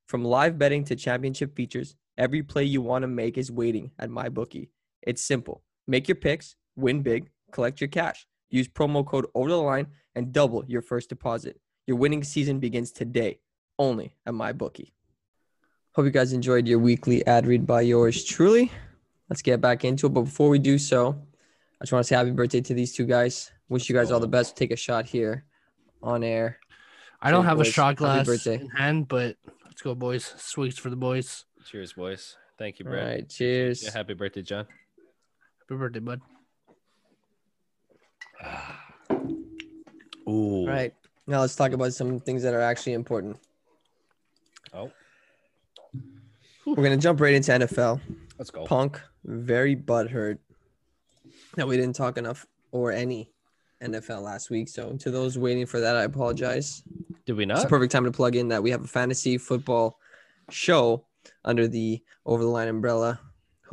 [0.05, 4.09] From live betting to championship futures, every play you want to make is waiting at
[4.09, 4.67] MyBookie.
[5.05, 5.63] It's simple.
[5.87, 8.25] Make your picks, win big, collect your cash.
[8.49, 11.59] Use promo code over the line and double your first deposit.
[11.87, 13.39] Your winning season begins today,
[13.77, 14.91] only at MyBookie.
[15.95, 18.71] Hope you guys enjoyed your weekly ad read by yours truly.
[19.29, 20.13] Let's get back into it.
[20.13, 21.09] But before we do so,
[21.81, 23.51] I just want to say happy birthday to these two guys.
[23.69, 24.55] Wish you guys all the best.
[24.55, 25.45] Take a shot here
[26.01, 26.59] on air.
[27.21, 27.73] I don't Cheers, have a boys.
[27.73, 28.55] shot glass birthday.
[28.59, 30.33] in hand, but let's go, boys.
[30.37, 31.45] Sweets for the boys.
[31.65, 32.35] Cheers, boys.
[32.57, 33.05] Thank you, Brad.
[33.07, 33.83] right, cheers.
[33.83, 34.67] Yeah, happy birthday, John.
[35.73, 36.21] Happy birthday, bud.
[40.29, 40.61] Ooh.
[40.61, 40.93] All right.
[41.25, 43.37] Now let's talk about some things that are actually important.
[44.71, 44.91] Oh,
[46.67, 48.01] We're gonna jump right into NFL.
[48.37, 48.65] let's go.
[48.65, 50.37] Punk very butthurt
[51.55, 53.31] that we didn't talk enough or any
[53.81, 54.69] NFL last week.
[54.69, 56.83] So to those waiting for that, I apologize.
[57.25, 57.57] Did we not?
[57.57, 59.97] It's a perfect time to plug in that we have a fantasy football
[60.51, 61.05] show
[61.43, 63.19] under the Over the Line umbrella,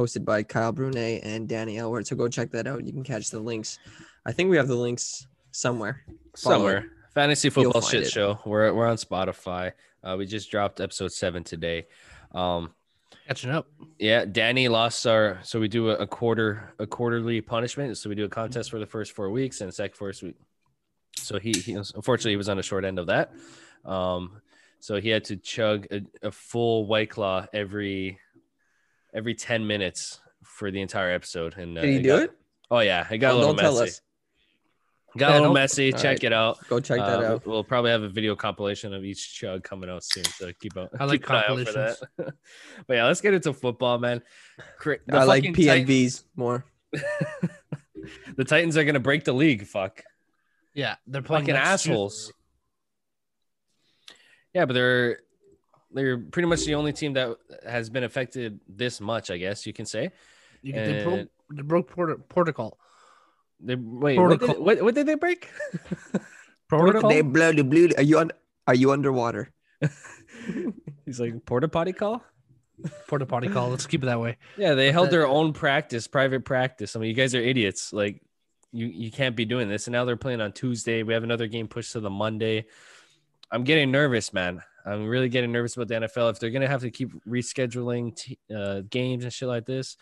[0.00, 2.06] hosted by Kyle Brunet and Danny Elward.
[2.06, 2.84] So go check that out.
[2.86, 3.78] You can catch the links.
[4.24, 6.02] I think we have the links somewhere.
[6.36, 6.86] Follow Somewhere.
[7.14, 8.10] Fantasy football shit it.
[8.10, 8.38] show.
[8.46, 9.72] We're we're on Spotify.
[10.02, 11.86] Uh, we just dropped episode seven today.
[12.34, 12.72] Um,
[13.26, 13.66] Catching up.
[13.98, 15.38] yeah, Danny lost our.
[15.42, 17.96] So we do a, a quarter a quarterly punishment.
[17.98, 20.36] So we do a contest for the first four weeks and a second first week.
[21.16, 23.32] So he, he was- unfortunately he was on the short end of that.
[23.84, 24.40] Um,
[24.78, 28.18] so he had to chug a, a full white claw every
[29.14, 31.57] every ten minutes for the entire episode.
[31.57, 32.31] And uh, Did he do got- it?
[32.70, 33.90] Oh yeah, it got Oh, a little don't tell messy.
[33.90, 34.01] us.
[35.18, 35.92] Got Yeah, a little messy.
[35.92, 36.25] All Check right.
[36.25, 36.68] it out.
[36.68, 37.46] Go check that Uh, out.
[37.46, 40.23] We'll probably have a video compilation of each chug coming out soon.
[40.23, 40.90] So keep out.
[41.01, 42.03] I like keep an eye out for compilations.
[42.18, 42.35] that.
[42.87, 44.23] but yeah, let's get into football, man.
[44.85, 46.64] The I like fucking Tit- PNVs more.
[48.37, 49.66] the Titans are gonna break the league.
[49.66, 50.03] Fuck,
[50.75, 51.90] Yeah, they're playing fucking next Tuesday.
[51.92, 52.33] assholes.
[54.55, 55.20] Yeah, but they're
[55.92, 59.31] they're pretty much the only team that has been affected this much.
[59.31, 60.11] I guess you can say.
[60.62, 62.79] You can, they, broke, And- they broke Porto, protocol.
[63.61, 64.18] They wait.
[64.18, 65.48] What did, what, what did they break?
[66.68, 67.11] Protocol.
[67.11, 67.88] They blow the blue.
[67.96, 68.31] Are you on?
[68.66, 69.50] Are you underwater?
[71.05, 72.22] He's like porta potty call.
[73.09, 73.68] Porta potty call.
[73.68, 74.38] Let's keep it that way.
[74.57, 76.94] Yeah, they held that- their own practice, private practice.
[76.96, 77.92] I mean, you guys are idiots.
[77.92, 78.22] Like,
[78.72, 79.87] you you can't be doing this.
[79.88, 81.03] And now they're playing on Tuesday.
[81.03, 82.66] We have another game pushed to the Monday.
[83.50, 84.62] I'm getting nervous, man.
[84.86, 86.30] I'm really getting nervous about the NFL.
[86.30, 89.96] If they're gonna have to keep rescheduling t- uh, games and shit like this,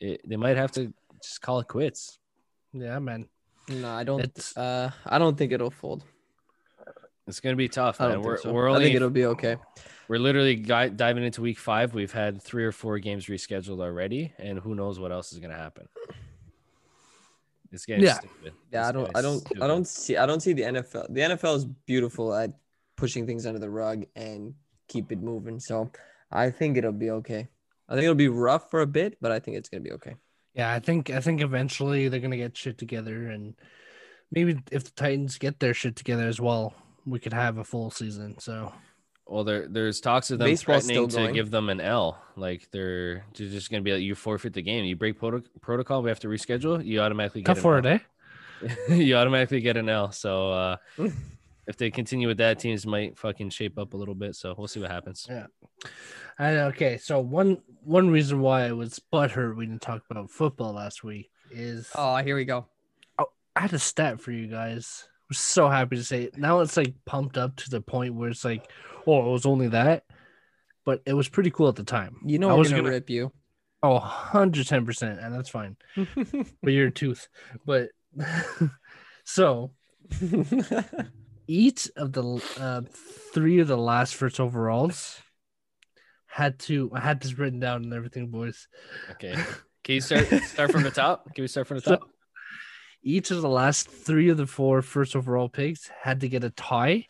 [0.00, 2.18] it, they might have to just call it quits.
[2.72, 3.28] Yeah, man.
[3.68, 4.20] No, I don't.
[4.24, 6.04] It's Uh, I don't think it'll fold.
[7.26, 8.14] It's gonna be tough, I man.
[8.16, 8.52] don't We're think so.
[8.52, 9.56] we're I think it'll be okay.
[10.08, 11.92] we're literally gui- diving into week five.
[11.94, 15.54] We've had three or four games rescheduled already, and who knows what else is gonna
[15.56, 15.86] happen.
[17.70, 18.14] It's getting Yeah.
[18.14, 18.54] stupid.
[18.72, 19.16] Yeah, It's I don't.
[19.16, 19.40] I don't.
[19.40, 19.62] stupid.
[19.62, 20.16] I don't see.
[20.16, 21.06] I don't see the NFL.
[21.12, 22.50] The NFL is beautiful at
[22.98, 24.54] pushing things under the rug and
[24.88, 25.60] keep it moving.
[25.60, 25.90] So
[26.30, 27.48] I think it'll be okay.
[27.88, 30.16] I think it'll be rough for a bit, but I think it's gonna be okay.
[30.52, 30.70] yeah.
[30.70, 33.54] I think I think eventually they're gonna get shit together, and
[34.30, 36.74] maybe if the Titans get their shit together as well,
[37.06, 38.38] we could have a full season.
[38.40, 38.72] So
[39.26, 42.20] Well, there there's talks of them Baseball's threatening to give them an L.
[42.36, 44.84] Like they're, they're just gonna be like, you forfeit the game.
[44.84, 46.02] You break proto- protocol.
[46.02, 46.84] We have to reschedule.
[46.84, 47.86] You automatically get Tough an for L.
[47.86, 48.02] it,
[48.90, 48.94] eh?
[48.94, 50.12] you automatically get an L.
[50.12, 50.76] So uh,
[51.68, 54.34] if they continue with that, teams might fucking shape up a little bit.
[54.34, 55.26] So we'll see what happens.
[55.28, 55.46] Yeah.
[56.38, 60.72] And okay, so one one reason why I was butthurt we didn't talk about football
[60.72, 62.66] last week is Oh, here we go.
[63.18, 65.06] Oh, I had a stat for you guys.
[65.30, 66.38] I'm so happy to say it.
[66.38, 68.70] Now it's like pumped up to the point where it's like,
[69.06, 70.04] oh, it was only that.
[70.86, 72.16] But it was pretty cool at the time.
[72.24, 73.30] You know I was gonna, gonna- rip you.
[73.82, 75.24] Oh, 110%.
[75.24, 75.76] And that's fine.
[76.62, 77.28] But you're a tooth.
[77.66, 77.90] But
[79.24, 79.72] so
[81.48, 82.22] each of the
[82.60, 82.82] uh,
[83.32, 85.20] three of the last first overalls
[86.26, 88.68] had to, I had this written down and everything, boys.
[89.12, 89.34] Okay.
[89.82, 91.34] Can you start start from the top?
[91.34, 92.10] Can we start from the So- top?
[93.02, 96.50] each of the last three of the four first overall picks had to get a
[96.50, 97.06] tie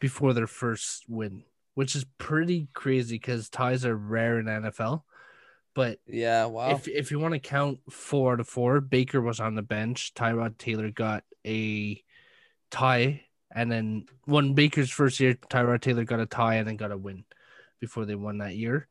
[0.00, 5.04] before their first win, which is pretty crazy because ties are rare in NFL.
[5.74, 6.70] But yeah, wow.
[6.72, 10.12] if if you want to count four to four, Baker was on the bench.
[10.14, 12.02] Tyrod Taylor got a
[12.70, 16.92] tie, and then one Baker's first year, Tyrod Taylor got a tie and then got
[16.92, 17.24] a win
[17.80, 18.86] before they won that year.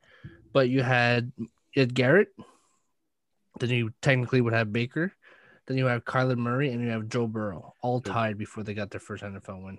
[0.53, 2.29] But you had you had Garrett,
[3.59, 5.13] then you technically would have Baker,
[5.67, 8.89] then you have Kyler Murray, and you have Joe Burrow, all tied before they got
[8.89, 9.77] their first NFL win.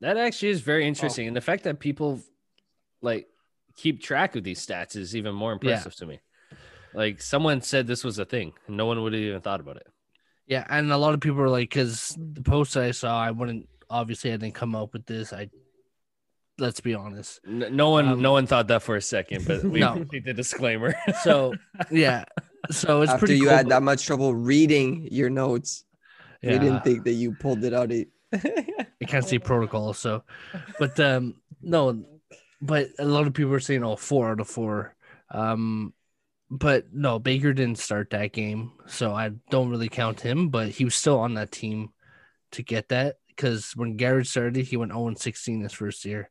[0.00, 0.64] That actually is Oh.
[0.64, 1.28] very interesting, oh.
[1.28, 2.20] and the fact that people
[3.00, 3.28] like
[3.76, 6.20] keep track of these stats is even more impressive to me.
[6.94, 9.76] Like someone said this was a thing, and no one would have even thought about
[9.76, 9.86] it.
[10.46, 13.68] Yeah, and a lot of people are like, because the post I saw, I wouldn't
[13.88, 15.32] obviously I didn't come up with this.
[15.32, 15.50] I
[16.58, 17.40] let's be honest.
[17.46, 20.04] N- No one, Um, no one thought that for a second, but we No.
[20.04, 20.94] did the disclaimer.
[21.22, 21.54] So
[21.90, 22.24] yeah,
[22.70, 23.38] so it's After pretty.
[23.38, 25.84] you cool, had but- that much trouble reading your notes,
[26.42, 27.90] we yeah, didn't think that you pulled it out.
[27.92, 28.08] It.
[28.32, 29.92] I can't see protocol.
[29.94, 30.24] So,
[30.78, 32.04] but um, no,
[32.60, 34.94] but a lot of people are saying, oh, four out of four.
[35.30, 35.92] Um,
[36.52, 40.50] but no, Baker didn't start that game, so I don't really count him.
[40.50, 41.94] But he was still on that team
[42.50, 46.28] to get that because when Garrett started, he went 0 16 his first year,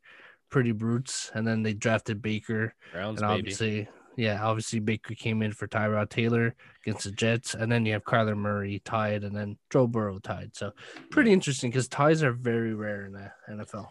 [0.51, 2.75] pretty brutes, and then they drafted Baker.
[2.93, 3.39] Browns, and baby.
[3.39, 6.53] obviously, yeah, obviously Baker came in for Tyrod Taylor
[6.85, 10.55] against the Jets, and then you have Kyler Murray tied, and then Joe Burrow tied.
[10.55, 10.71] So
[11.09, 13.87] pretty interesting because ties are very rare in the NFL.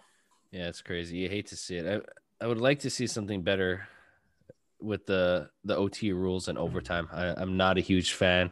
[0.52, 1.18] Yeah, it's crazy.
[1.18, 2.04] You hate to see it.
[2.40, 3.88] I, I would like to see something better
[4.82, 7.08] with the the OT rules and overtime.
[7.12, 8.50] I, I'm not a huge fan.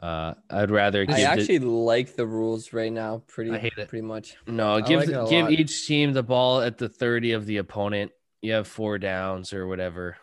[0.00, 3.22] Uh, I'd rather I the- actually like the rules right now.
[3.28, 3.88] Pretty, I hate it.
[3.88, 4.36] pretty much.
[4.46, 5.52] no give like the- give lot.
[5.52, 8.10] each team the ball at the 30 of the opponent.
[8.40, 10.16] You have four downs or whatever,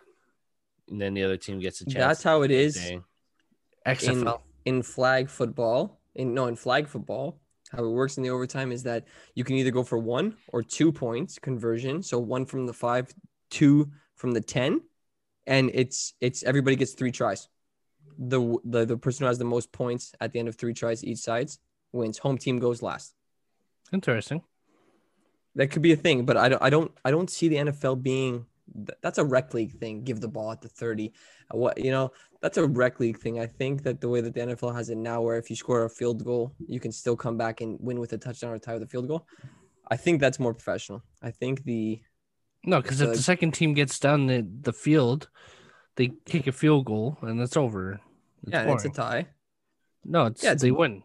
[0.89, 1.95] and then the other team gets a chance.
[1.95, 2.91] That's how it is.
[3.87, 4.41] XFL.
[4.65, 6.01] in flag football.
[6.15, 7.39] In no, in flag football,
[7.71, 10.61] how it works in the overtime is that you can either go for one or
[10.61, 12.03] two points conversion.
[12.03, 13.13] So one from the five,
[13.49, 14.81] two from the ten,
[15.49, 17.49] and it's it's everybody gets three tries.
[18.17, 21.03] The the the person who has the most points at the end of three tries
[21.03, 21.59] each sides
[21.91, 22.19] wins.
[22.19, 23.13] Home team goes last.
[23.91, 24.43] Interesting.
[25.55, 28.01] That could be a thing, but I don't I don't I don't see the NFL
[28.01, 28.45] being
[29.01, 30.03] that's a rec league thing.
[30.03, 31.12] Give the ball at the 30.
[31.51, 33.39] Uh, What you know, that's a rec league thing.
[33.39, 35.85] I think that the way that the NFL has it now where if you score
[35.85, 38.75] a field goal, you can still come back and win with a touchdown or tie
[38.75, 39.25] with a field goal.
[39.89, 41.01] I think that's more professional.
[41.23, 41.99] I think the
[42.63, 45.30] No, because if So- the second team gets down the, the field,
[45.95, 48.00] they kick a field goal and it's over.
[48.43, 49.28] It's yeah, it's a tie.
[50.06, 51.04] no, it's, yeah, it's- they win.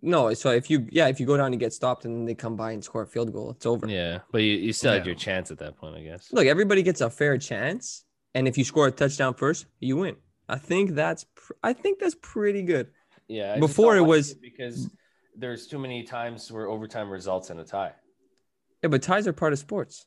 [0.00, 2.34] No, so if you yeah, if you go down and get stopped and then they
[2.36, 3.88] come by and score a field goal, it's over.
[3.88, 6.32] Yeah, but you, you still had your chance at that point, I guess.
[6.32, 10.14] Look, everybody gets a fair chance, and if you score a touchdown first, you win.
[10.48, 12.88] I think that's pr- I think that's pretty good.
[13.26, 14.88] Yeah, I Before don't it was- because
[15.36, 17.92] there's too many times where overtime results in a tie.
[18.84, 20.06] Yeah, but ties are part of sports.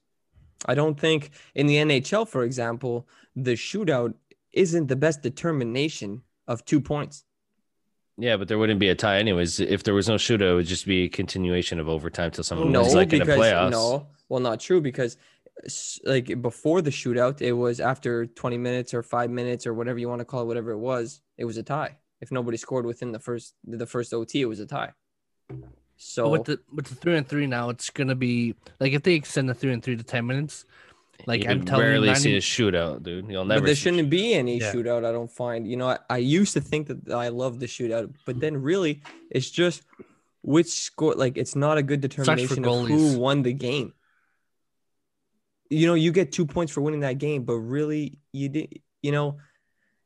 [0.66, 4.14] I don't think in the NHL, for example, the shootout
[4.54, 7.24] isn't the best determination of two points.
[8.18, 9.60] Yeah, but there wouldn't be a tie anyways.
[9.60, 12.72] If there was no shootout, it would just be a continuation of overtime till someone
[12.72, 13.72] No, wins, like in the playoffs.
[13.72, 15.18] no, well, not true because
[16.06, 20.10] like before the shootout, it was after 20 minutes or five minutes or whatever you
[20.10, 21.98] want to call it, whatever it was, it was a tie.
[22.20, 24.92] If nobody scored within the first the first OT, it was a tie.
[26.04, 29.04] So But with the with the three and three now, it's gonna be like if
[29.04, 30.66] they extend the three and three to ten minutes,
[31.28, 33.30] like you I'm could telling you, rarely 90 see a shootout, dude.
[33.30, 33.62] You'll never.
[33.62, 34.74] but there shouldn't be any Yeah.
[34.74, 35.06] shootout.
[35.06, 35.70] I don't find.
[35.70, 39.04] You know, I, I used to think that I love the shootout, but then really,
[39.30, 39.84] it's just
[40.42, 41.14] which score.
[41.14, 43.94] Like, it's not a good determination of who won the game.
[45.70, 48.82] You know, you get two points for winning that game, but really, you did.
[49.04, 49.38] You know,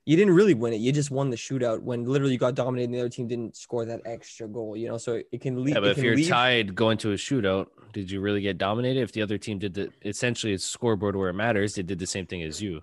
[0.06, 0.78] you didn't really win it.
[0.78, 3.58] You just won the shootout when literally you got dominated and the other team didn't
[3.58, 4.98] score that extra goal, you know?
[4.98, 5.74] So it can leave.
[5.74, 9.02] Yeah, but if you're leave- tied going to a shootout, did you really get dominated?
[9.02, 12.08] If the other team did the essentially it's scoreboard where it matters, they did the
[12.08, 12.82] same thing as you.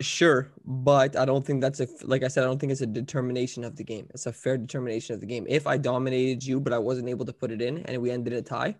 [0.00, 2.44] Sure, but I don't think that's a like I said.
[2.44, 4.06] I don't think it's a determination of the game.
[4.10, 5.46] It's a fair determination of the game.
[5.48, 8.34] If I dominated you, but I wasn't able to put it in, and we ended
[8.34, 8.76] a tie,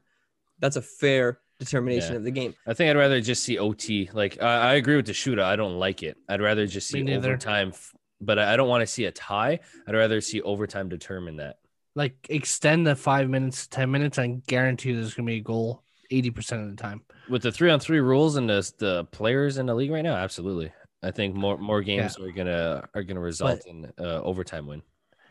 [0.59, 2.17] that's a fair determination Yeah.
[2.19, 2.55] of the game.
[2.67, 4.11] I think I'd rather just see OT.
[4.13, 5.45] Like I, I agree with the shootout.
[5.45, 6.17] I don't like it.
[6.29, 7.73] I'd rather just see overtime,
[8.21, 9.61] but I I don't want to see a tie.
[9.87, 11.57] I'd rather see overtime determine that.
[11.95, 16.31] Like extend the five minutes, ten minutes, I guarantee there's gonna be a goal eighty
[16.31, 17.03] percent of the time.
[17.29, 20.15] With the three on three rules and the the players in the league right now,
[20.15, 20.73] absolutely.
[21.03, 24.83] I think more more games are gonna are gonna result in uh, overtime win.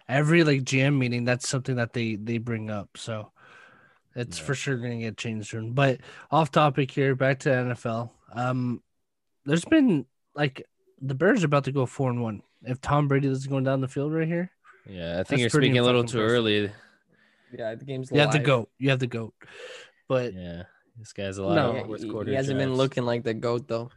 [0.07, 2.89] Every like GM meeting, that's something that they they bring up.
[2.97, 3.31] So
[4.15, 4.45] it's Yeah.
[4.45, 5.73] for sure gonna get changed soon.
[5.73, 5.99] But
[6.31, 8.11] off topic here, back to NFL.
[8.33, 8.81] Um,
[9.45, 10.65] there's been like
[11.01, 12.41] the Bears are about to go four and one.
[12.63, 14.49] If Tom Brady is going down the field right here,
[14.87, 16.35] Yeah, I think you're pretty speaking a little too impressive.
[16.37, 16.71] early.
[17.57, 18.45] Yeah, the game's you have the live.
[18.47, 18.69] goat.
[18.79, 19.33] You have the goat.
[20.07, 20.63] But Yeah,
[20.97, 22.29] this guy's a lot No, of Yeah, fourth he, quarter.
[22.29, 23.91] he hasn't been looking like the goat though.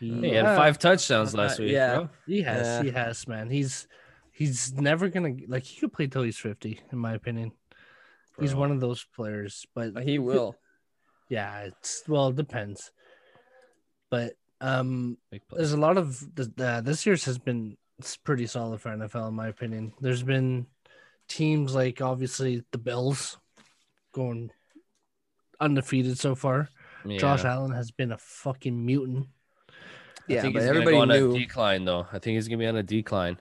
[0.00, 1.70] Hey, he had five touchdowns last week.
[1.72, 1.94] yeah.
[1.94, 2.08] bro.
[2.26, 2.82] He has, Yeah.
[2.82, 3.50] he has, man.
[3.50, 3.86] He's
[4.32, 7.52] he's never gonna like he could play till he's fifty, in my opinion.
[8.40, 10.56] He's one of those players, but He will.
[11.28, 12.90] yeah, it's well, it depends.
[14.10, 15.18] But um,
[15.50, 17.76] there's a lot of the, the this year's has been
[18.24, 19.92] pretty solid for NFL, in my opinion.
[20.00, 20.66] There's been
[21.28, 23.38] teams like obviously the Bills
[24.12, 24.50] going
[25.60, 26.68] undefeated so far.
[27.18, 29.26] Josh Allen has been a fucking mutant.
[29.68, 29.72] I
[30.28, 31.34] Yeah, think but he's everybody go on knew.
[31.34, 32.06] a decline though.
[32.12, 33.38] I think he's gonna be on a decline.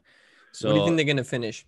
[0.51, 1.65] So what do you think they're gonna finish?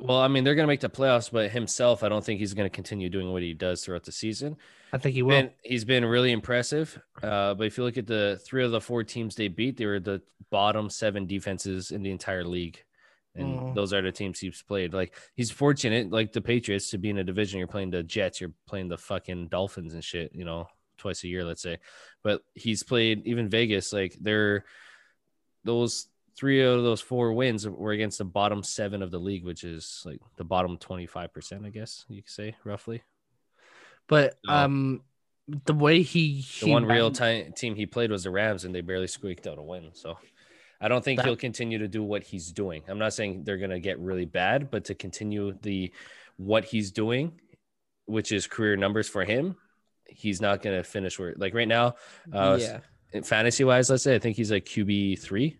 [0.00, 2.70] Well, I mean, they're gonna make the playoffs, but himself, I don't think he's gonna
[2.70, 4.56] continue doing what he does throughout the season.
[4.92, 5.30] I think he will.
[5.42, 6.98] Been, he's been really impressive.
[7.22, 9.86] Uh, but if you look at the three of the four teams they beat, they
[9.86, 12.82] were the bottom seven defenses in the entire league.
[13.34, 13.74] And Mhm.
[13.74, 14.94] those are the teams he's played.
[14.94, 17.58] Like he's fortunate, like the Patriots, to be in a division.
[17.58, 21.28] You're playing the Jets, you're playing the fucking Dolphins and shit, you know, twice a
[21.28, 21.78] year, let's say.
[22.22, 24.64] But he's played even Vegas, like they're
[25.64, 29.44] those three out of those four wins were against the bottom seven of the league,
[29.44, 33.02] which is like the bottom 25%, I guess you could say roughly.
[34.06, 35.02] But um,
[35.48, 38.72] the way he, The he one real time team he played was the Rams, and
[38.74, 39.90] they barely squeaked out a win.
[39.94, 40.16] So
[40.80, 42.84] I don't think That- he'll continue to do what he's doing.
[42.86, 45.92] I'm not saying they're gonna get really bad, but to continue the
[46.36, 47.40] what he's doing,
[48.06, 49.56] which is career numbers for him,
[50.06, 51.96] he's not gonna finish where like right now,
[52.32, 52.80] uh, yeah,
[53.22, 55.58] fantasy wise, let's say I think he's like QB three.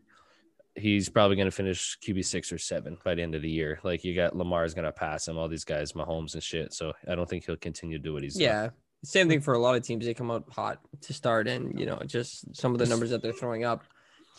[0.79, 3.81] He's probably going to finish QB six or seven by the end of the year.
[3.83, 6.73] Like you got Lamar's going to pass him, all these guys, Mahomes and shit.
[6.73, 8.49] So I don't think he'll continue to do what he's doing.
[8.49, 8.71] yeah.
[9.05, 10.05] Same thing for a lot of teams.
[10.05, 13.23] They come out hot to start, and you know, just some of the numbers that
[13.23, 13.85] they're throwing up,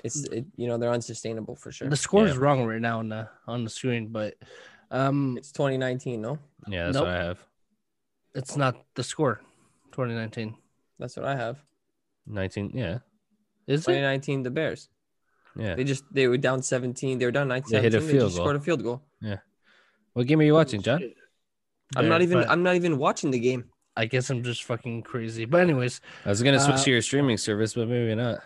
[0.04, 1.88] it's it, you know they're unsustainable for sure.
[1.90, 2.42] the score is Yeah.
[2.42, 4.36] wrong right now on the on the screen, but
[4.92, 6.40] um, It's 2019, no?
[6.68, 7.06] Yeah, that's Nope.
[7.06, 7.46] what I have.
[8.36, 9.40] it's not the score.
[9.92, 10.56] 2019
[11.00, 11.64] That's what I have.
[12.28, 12.72] 19.
[12.74, 13.00] Yeah.
[13.68, 13.86] is it?
[13.86, 14.90] 2019, the Bears.
[15.60, 15.76] Yeah.
[15.76, 17.18] They just they were down 17.
[17.20, 17.72] They were down 19.
[17.76, 18.46] They hit a 17, field just goal.
[18.46, 19.02] scored a field goal.
[19.22, 19.38] Yeah.
[20.14, 21.02] What game are you watching, John?
[21.96, 23.66] I'm not even but I'm not even watching the game.
[23.96, 25.46] I guess I'm just fucking crazy.
[25.46, 28.40] But anyways, I was gonna switch Uh, to your streaming service, but maybe not.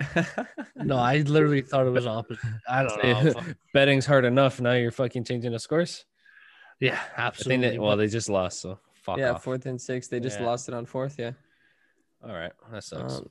[0.76, 2.44] no, I literally thought it was opposite.
[2.68, 3.42] I don't know.
[3.74, 4.60] Betting's hard enough.
[4.60, 6.04] Now you're fucking changing the scores.
[6.80, 7.70] yeah, absolutely.
[7.70, 9.42] that, well, they just lost, so fuck yeah, off.
[9.44, 10.08] fourth and six.
[10.08, 10.46] They just Yeah.
[10.46, 11.16] lost it on fourth.
[11.18, 11.32] Yeah.
[12.22, 13.14] All right, that sucks.
[13.14, 13.30] Um,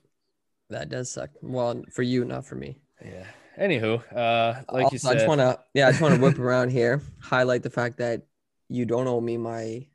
[0.69, 1.29] that does suck.
[1.41, 2.79] Well, for you, not for me.
[3.03, 3.25] Yeah.
[3.59, 6.21] Anywho, uh, like you Also, I said, just want to, yeah, I just want to
[6.21, 8.21] whip around here, highlight the fact that
[8.69, 9.87] you don't owe me my,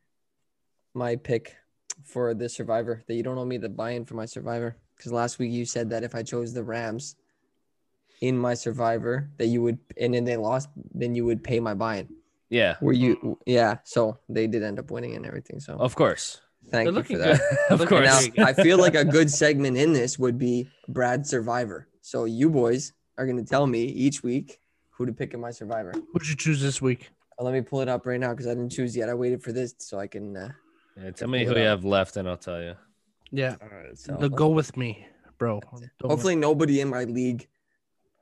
[0.95, 1.55] my pick
[2.05, 3.05] for the Survivor.
[3.07, 5.91] That you don't owe me the buy-in for my Survivor because last week you said
[5.91, 7.17] that if I chose the Rams
[8.21, 11.75] in my Survivor, that you would, and then they lost, then you would pay my
[11.75, 12.09] buy-in.
[12.51, 13.39] yeah, Were you?
[13.47, 13.79] Yeah.
[13.85, 15.61] So they did end up winning and everything.
[15.61, 17.41] So of course, thank They're you for that.
[17.69, 17.81] good.
[17.81, 18.31] of course.
[18.37, 21.89] now I feel like a good segment in this would be Brad Survivor.
[22.03, 24.59] So you boys are gonna tell me each week
[24.91, 25.95] who to pick in my Survivor.
[26.13, 27.11] Who'd you choose this week?
[27.39, 29.09] Uh, Let me pull it up right now because I didn't choose yet.
[29.09, 30.37] I waited for this so I can.
[30.37, 30.49] Uh,
[30.97, 32.75] Yeah, tell me who you have left, and I'll tell you.
[33.31, 33.97] Yeah, all right.
[33.97, 35.07] So the go with me,
[35.39, 35.61] bro.
[35.71, 37.49] Don't hopefully nobody in my league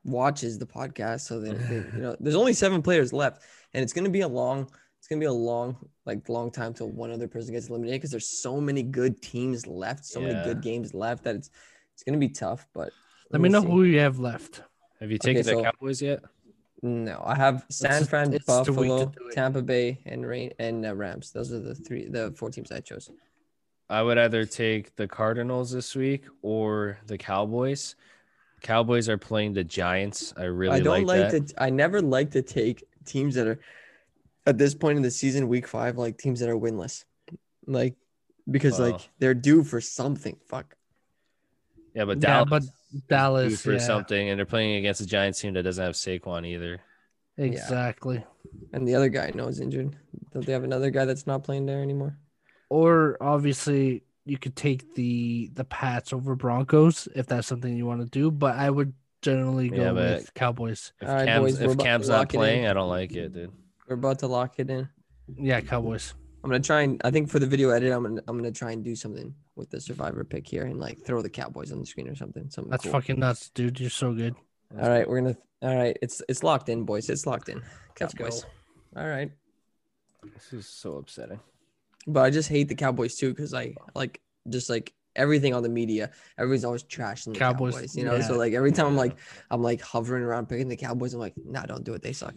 [0.05, 1.59] watches the podcast so that
[1.95, 3.43] you know there's only seven players left
[3.75, 4.67] and it's gonna be a long
[4.99, 5.77] it's gonna be a long
[6.07, 9.67] like long time till one other person gets eliminated because there's so many good teams
[9.67, 11.51] left so many good games left that it's
[11.93, 12.91] it's gonna be tough but
[13.31, 13.69] let me know see.
[13.69, 14.63] who you have left.
[15.01, 16.21] Have you taken the so- Cowboys yet?
[16.83, 19.13] No, I have San just- Fran, it's the week to Buffalo.
[19.33, 21.31] Tampa Bay, and Rain and uh, Rams.
[21.31, 23.11] Those are the three, the four teams I chose.
[23.91, 27.97] I would either take the Cardinals this week or the Cowboys.
[28.63, 30.33] Cowboys are playing the Giants.
[30.39, 31.47] I really I don't like, like, that.
[31.49, 31.63] to.
[31.63, 33.61] I never like to take teams that are
[34.47, 37.05] at this point in the season, week five, like teams that are winless,
[37.67, 37.95] like
[38.51, 38.93] because Wow.
[38.93, 40.37] like they're due for something.
[40.49, 40.77] Fuck.
[41.95, 42.73] yeah, but Dallas, Yeah, but is due
[43.09, 46.47] Dallas for yeah, something, and they're playing against a Giants team that doesn't have Saquon
[46.47, 46.81] either.
[47.37, 48.25] exactly.
[48.73, 49.97] And the other guy I know is injured.
[50.33, 52.17] Don't they have another guy that's not playing there anymore?
[52.69, 58.01] Or obviously you could take the the Pats over Broncos if that's something you want
[58.01, 60.93] to do, but I would generally go Yeah, but- with Cowboys.
[61.01, 62.41] If All right, Cam's, boys, if Cam's not lock it in.
[62.41, 63.53] playing, I don't like it, dude.
[63.89, 64.89] We're about to lock it in.
[65.37, 66.15] Yeah, Cowboys.
[66.43, 68.73] I'm gonna try and I think for the video edit, I'm gonna I'm gonna try
[68.73, 71.87] and do something with the survivor pick here and like throw the Cowboys on the
[71.87, 72.49] screen or something.
[72.51, 72.93] Something That's cool.
[72.93, 73.79] fucking nuts, dude.
[73.79, 74.35] You're so good.
[74.81, 75.37] All right, we're gonna.
[75.63, 77.11] All right, it's it's locked in, boys.
[77.11, 77.61] It's locked in.
[77.95, 78.47] Cowboys.
[78.97, 79.31] All right,
[80.35, 81.41] This is so upsetting.
[82.07, 85.69] but I just hate the Cowboys too because I like just like everything on the
[85.69, 86.11] media.
[86.39, 88.21] Everybody's always trashing the Cowboys, Cowboys, you know.
[88.23, 89.17] So like every time I'm like
[89.51, 92.01] I'm like hovering around picking the Cowboys, I'm like, nah, don't do it.
[92.03, 92.35] They suck.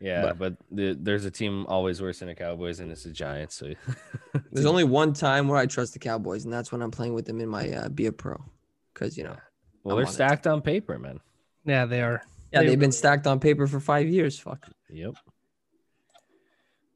[0.00, 3.54] Yeah, but, the, there's a team always worse than the Cowboys, and it's the Giants.
[3.54, 3.72] So
[4.52, 7.24] There's only one time where I trust the Cowboys, and that's when I'm playing with
[7.24, 8.42] them in my uh, Be a Pro,
[8.92, 9.36] because you know,
[9.84, 10.14] well, I'm they're on it.
[10.14, 11.20] stacked on paper, man.
[11.64, 12.22] Yeah, they are.
[12.52, 14.38] yeah, They- they've been stacked on paper for five years.
[14.38, 14.66] Fuck.
[14.90, 15.14] Yep.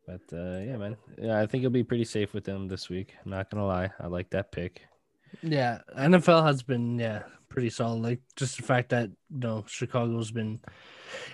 [0.06, 0.96] But uh, yeah, man.
[1.18, 3.14] Yeah, I think it'll be pretty safe with them this week.
[3.24, 3.90] I'm not gonna lie.
[4.00, 4.82] I like that pick.
[5.42, 8.02] Yeah, NFL has been yeah pretty solid.
[8.02, 10.60] Like just the fact that you know Chicago's been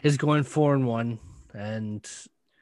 [0.03, 1.19] is going four and one,
[1.57, 2.09] and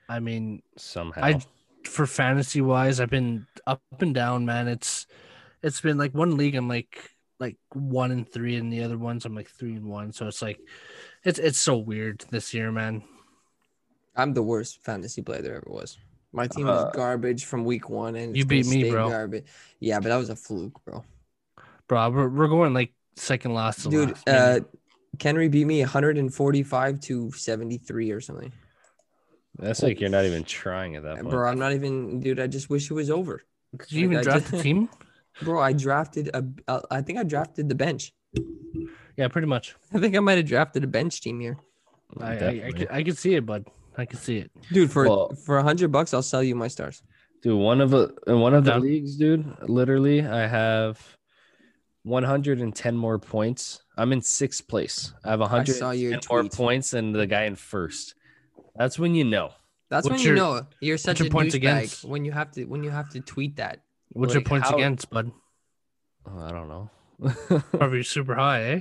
[0.08, 1.22] I mean Somehow.
[1.22, 1.40] I
[1.84, 4.68] for fantasy wise, I've been up and down, man.
[4.68, 5.06] It's
[5.62, 9.24] it's been like one league I'm like like one and three, and the other ones
[9.24, 10.12] I'm like three and one.
[10.12, 10.60] So it's like
[11.24, 13.02] it's it's so weird this year, man.
[14.16, 15.98] I'm the worst fantasy player there ever was.
[16.32, 19.08] My team Uh, is garbage from week one, and You beat me, bro.
[19.10, 19.46] Garbage.
[19.80, 21.04] Yeah, but that was a fluke, bro.
[21.88, 24.60] Bro, we're, we're going like second last Dude, last, uh.
[25.18, 28.52] Kenry beat me 145 to 73 or something.
[29.58, 31.30] That's like you're not even trying at that point.
[31.30, 32.40] Bro, I'm not even, dude.
[32.40, 33.42] I just wish it was over,
[33.78, 34.88] Did you even like, I draft just- the team?
[35.42, 35.60] bro.
[35.60, 38.12] I drafted a, uh, I think I drafted the bench.
[39.16, 39.74] Yeah, pretty much.
[39.92, 41.56] I think I might have drafted a bench team here,
[42.20, 42.72] I I, I, Definitely.
[42.72, 43.64] could, I could see it, bud.
[43.96, 44.50] I could see it.
[44.72, 44.90] dude.
[44.90, 47.02] For Well- for a hundred bucks, I'll sell you my stars.
[47.42, 48.80] Dude, one of the in one of the Down.
[48.82, 50.98] leagues, dude, literally, I have
[52.02, 53.82] 110 more points.
[53.96, 55.12] I'm in sixth place.
[55.24, 56.52] I have I saw 110 your more tweet.
[56.52, 58.13] points than the guy in first.
[58.76, 59.52] That's when you know.
[59.90, 62.04] That's What's when your- you know you're such your a points douchebag against?
[62.04, 63.80] when you have to when you have to tweet that.
[64.12, 65.30] What's Like, your points how- against, bud?
[66.26, 66.90] Oh, I don't know.
[67.72, 68.80] Probably super high, eh?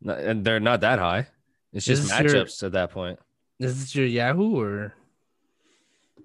[0.00, 1.28] No, and they're not that high.
[1.72, 3.18] It's just Is this your- matchups at that point.
[3.60, 4.94] Is this your Yahoo or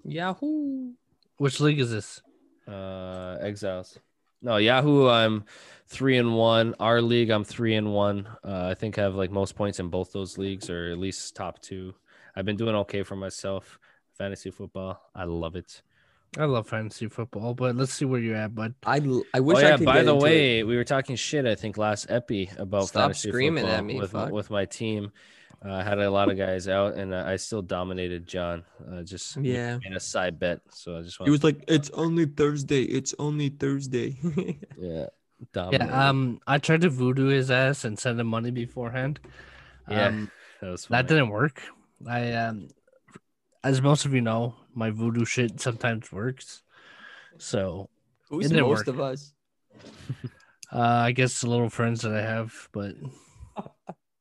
[0.04, 0.92] Yahoo!
[1.36, 2.20] which league is this?
[2.66, 3.98] Uh, Exiles.
[4.42, 5.08] No, Yahoo.
[5.08, 5.44] I'm
[5.86, 6.74] three and one.
[6.80, 8.26] Our league, I'm three and one.
[8.44, 11.34] Uh, I think I have like most points in both those leagues, or at least
[11.36, 11.94] top two.
[12.38, 13.80] I've been doing okay for myself.
[14.16, 15.82] Fantasy football, I love it.
[16.38, 18.74] I love fantasy football, but let's see where you're at, bud.
[18.84, 19.24] I wish
[19.56, 19.86] oh I yeah, could.
[19.86, 20.30] by get the into it.
[20.30, 21.46] way, we were talking shit.
[21.46, 24.30] I think last epi about Stop fantasy screaming at me, with fuck.
[24.30, 25.10] with my team.
[25.64, 28.62] Uh, I had a lot of guys out, and uh, I still dominated John.
[28.88, 29.80] Uh, just Yeah.
[29.84, 30.60] in a side bet.
[30.70, 32.82] So I just He want was like, "It's only Thursday.
[32.82, 34.16] It's only Thursday."
[34.78, 35.06] yeah,
[35.52, 35.86] dominated.
[35.90, 39.18] Yeah, um, I tried to voodoo his ass and send him money beforehand.
[39.90, 40.30] Yeah, Um,
[40.60, 41.62] that was that didn't work.
[42.06, 42.68] I um,
[43.64, 46.62] as most of you know, my voodoo shit sometimes works.
[47.38, 47.88] So
[48.30, 48.88] Who's It didn't most work.
[48.88, 49.32] of us?
[50.72, 52.94] uh, I guess the little friends that I have, but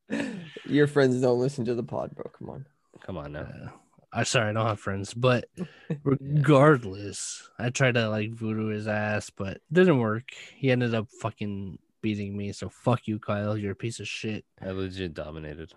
[0.65, 2.31] Your friends don't listen to the pod, bro.
[2.37, 2.65] Come on.
[3.05, 3.41] Come on now.
[3.41, 3.69] uh,
[4.13, 5.13] I sorry I don't have friends.
[5.13, 5.45] But
[6.03, 10.29] regardless, I tried to like voodoo his ass, but didn't work.
[10.55, 12.51] He ended up fucking beating me.
[12.53, 13.57] So fuck you, Kyle.
[13.57, 14.45] You're a piece of shit.
[14.61, 15.73] I legit dominated.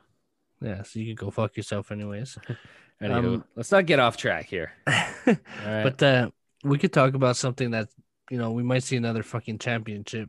[0.63, 2.37] Yeah, so you can go fuck yourself, anyways.
[3.03, 4.73] Anywho, Um, let's not get off track here.
[4.87, 4.95] All
[5.27, 5.39] right.
[5.85, 6.31] But uh,
[6.65, 7.89] we could talk about something that
[8.31, 10.29] you know we might see another fucking championship.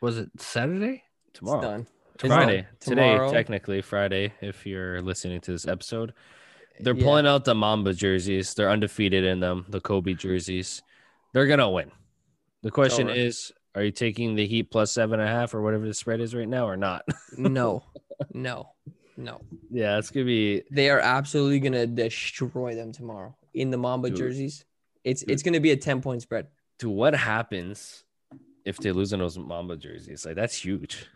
[0.00, 1.04] Was it Saturday?
[1.28, 1.86] It's tomorrow, done.
[2.14, 2.66] It's Friday, done.
[2.80, 6.14] today, Tomorrow- technically Friday, if you're listening to this episode,
[6.80, 7.04] they're Yeah.
[7.04, 8.54] pulling out the Mamba jerseys.
[8.54, 10.82] They're undefeated in them, the Kobe jerseys.
[11.32, 11.92] They're gonna win.
[12.62, 13.16] The question over.
[13.18, 16.20] is, are you taking the Heat plus seven and a half or whatever the spread
[16.20, 17.04] is right now, or not?
[17.38, 17.84] No,
[18.32, 18.70] no,
[19.16, 19.40] no.
[19.70, 20.62] yeah, it's gonna be.
[20.70, 24.18] They are absolutely gonna destroy them tomorrow in the Mamba Dude.
[24.18, 24.64] jerseys.
[25.04, 25.30] It's Dude.
[25.30, 26.48] it's gonna be a ten point spread.
[26.80, 28.04] To what happens
[28.64, 30.24] if they lose in those Mamba jerseys?
[30.26, 31.06] Like that's huge.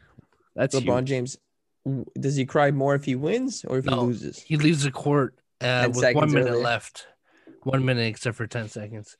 [0.54, 1.08] That's LeBron huge.
[1.08, 1.36] James,
[2.20, 4.38] does he cry more if he wins or if he loses?
[4.40, 6.62] He leaves the court uh, with one minute earlier.
[6.62, 7.06] left.
[7.64, 9.16] One minute except for ten seconds.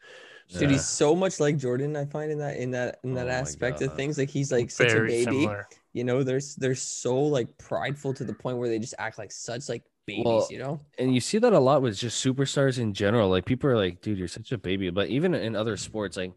[0.50, 0.68] Dude, Yeah.
[0.70, 1.96] he's so much like Jordan.
[1.96, 4.70] I find in that in that in that Oh aspect of things, like he's like
[4.70, 5.24] such a baby.
[5.24, 5.66] similar.
[5.92, 9.32] You know, they're they're so like prideful to the point where they just act like
[9.32, 10.24] such like babies.
[10.24, 13.28] Well, you know, and you see that a lot with just superstars in general.
[13.28, 14.90] Like people are like, dude, you're such a baby.
[14.90, 16.32] But even in other sports, like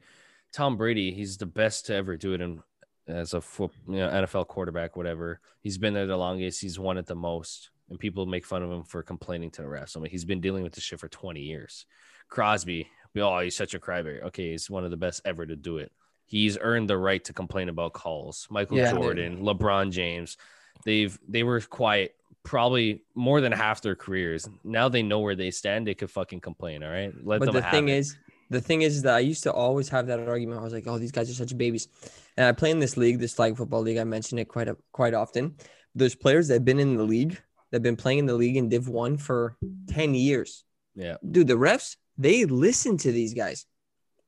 [0.53, 2.61] Tom Brady, he's the best to ever do it in
[3.07, 5.39] as a foot, you know, NFL quarterback, whatever.
[5.61, 6.61] He's been there the longest.
[6.61, 9.67] He's won it the most, and people make fun of him for complaining to the
[9.67, 9.97] refs.
[9.97, 11.85] I mean, he's been dealing with this shit for 20 years.
[12.29, 12.87] Crosby,
[13.17, 14.23] oh, he's such a crybaby.
[14.23, 15.91] Okay, he's one of the best ever to do it.
[16.32, 18.47] He's earned the right to complain about calls.
[18.49, 19.01] Michael Yeah, dude.
[19.01, 20.38] Jordan, LeBron James,
[20.86, 24.47] they've they were quiet probably more than half their careers.
[24.63, 25.86] Now they know where they stand.
[25.86, 26.84] They could fucking complain.
[26.84, 27.97] All right, let but them the thing it.
[27.97, 28.15] is,
[28.49, 30.61] the thing is that I used to always have that argument.
[30.61, 31.89] I was like, oh, these guys are such babies.
[32.38, 33.97] And I play in this league, this flag football league.
[33.97, 35.55] I mention it quite a, quite often.
[35.95, 37.38] There's players that have been in the league,
[37.71, 39.57] that've been playing in the league in Div One for
[39.89, 40.63] ten years.
[40.95, 43.65] yeah, Dude, the refs they listen to these guys.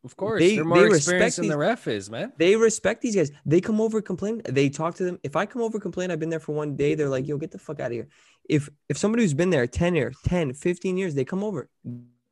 [0.03, 2.33] Of course, They- they, are more they experienced respect than the ref is, man.
[2.37, 3.31] They respect these guys.
[3.45, 4.41] They come over complain.
[4.49, 5.19] They talk to them.
[5.23, 6.95] If I come over complain, I've been there for one day.
[6.95, 8.07] They're like, yo, get the fuck out of here.
[8.49, 11.69] If if somebody who's been there 10 years, 10, 15 years, they come over.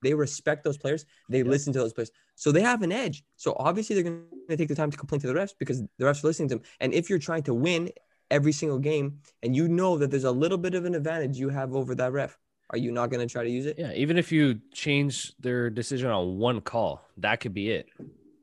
[0.03, 1.05] They respect those players.
[1.29, 1.45] They Yeah.
[1.45, 2.11] listen to those players.
[2.35, 3.23] So they have an edge.
[3.35, 6.05] So obviously they're going to take the time to complain to the refs because the
[6.05, 6.63] refs are listening to them.
[6.79, 7.91] And if you're trying to win
[8.31, 11.49] every single game and you know that there's a little bit of an advantage you
[11.49, 12.37] have over that ref,
[12.71, 13.77] are you not going to try to use it?
[13.77, 17.87] Yeah, even if you change their decision on one call, that could be it.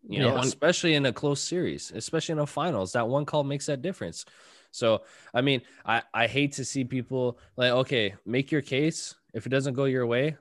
[0.09, 0.43] You know, Yeah.
[0.43, 4.25] especially in a close series, especially in a finals, that one call makes that difference.
[4.71, 5.03] So,
[5.35, 9.15] I mean, I I hate to see people like, okay, make your case.
[9.35, 10.37] If it doesn't go your way,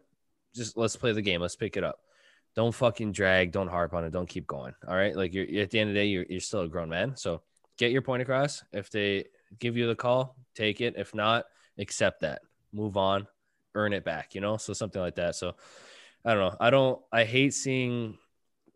[0.55, 1.41] just let's play the game.
[1.41, 1.99] Let's pick it up.
[2.55, 3.51] Don't fucking drag.
[3.51, 4.11] Don't harp on it.
[4.11, 4.73] Don't keep going.
[4.87, 5.15] All right.
[5.15, 7.15] Like you're at the end of the day, you're, you're still a grown man.
[7.15, 7.41] So
[7.77, 8.63] get your point across.
[8.73, 9.25] If they
[9.59, 10.95] give you the call, take it.
[10.97, 11.45] If not,
[11.77, 12.41] accept that.
[12.73, 13.27] Move on.
[13.75, 14.35] Earn it back.
[14.35, 14.57] You know.
[14.57, 15.35] So something like that.
[15.35, 15.55] So
[16.25, 16.57] I don't know.
[16.59, 17.01] I don't.
[17.11, 18.17] I hate seeing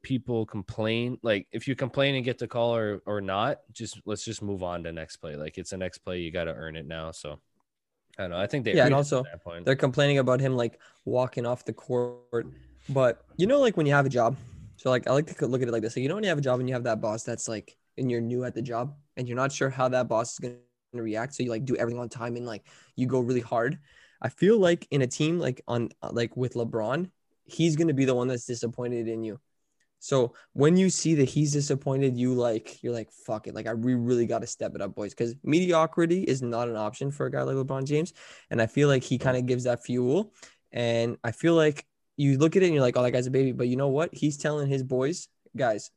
[0.04, 1.18] people complain.
[1.22, 4.64] Like if you complain and get the call or or not, just let's just move
[4.64, 5.36] on to next play.
[5.36, 6.20] Like it's a next play.
[6.20, 7.12] You got to earn it now.
[7.12, 7.39] So
[8.18, 8.39] I don't know.
[8.39, 9.24] I think they Yeah, and also
[9.64, 12.48] they're complaining about him like walking off the court.
[12.89, 14.38] But you know, like when you have a job,
[14.78, 15.94] so like I like to look at it like this.
[15.94, 17.78] So you know, when you have a job and you have that boss that's like,
[17.98, 20.58] and you're new at the job and you're not sure how that boss is going
[20.94, 21.36] to react.
[21.36, 22.66] So you like do everything on time and like
[22.96, 23.78] you go really hard.
[24.22, 27.09] I feel like in a team like on like with LeBron,
[27.45, 29.39] he's going to be the one that's disappointed in you.
[29.99, 33.74] So when you see that he's disappointed, you like you're like fuck it, like I
[33.74, 37.28] we really got to step it up, boys, because mediocrity is not an option for
[37.28, 38.13] a guy like LeBron James,
[38.49, 40.34] and I feel like he kind of gives that fuel,
[40.72, 41.86] and I feel like
[42.17, 43.88] you look at it and you're like, oh, that guy's a baby, but you know
[43.88, 44.13] what?
[44.13, 45.91] He's telling his boys, guys,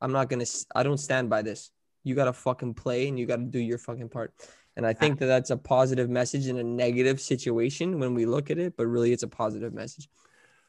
[0.00, 1.70] I'm not gonna, I don't stand by this.
[2.04, 4.32] You gotta fucking play and you gotta do your fucking part.
[4.76, 8.50] And I think that that's a positive message in a negative situation when we look
[8.50, 10.08] at it, but really it's a positive message.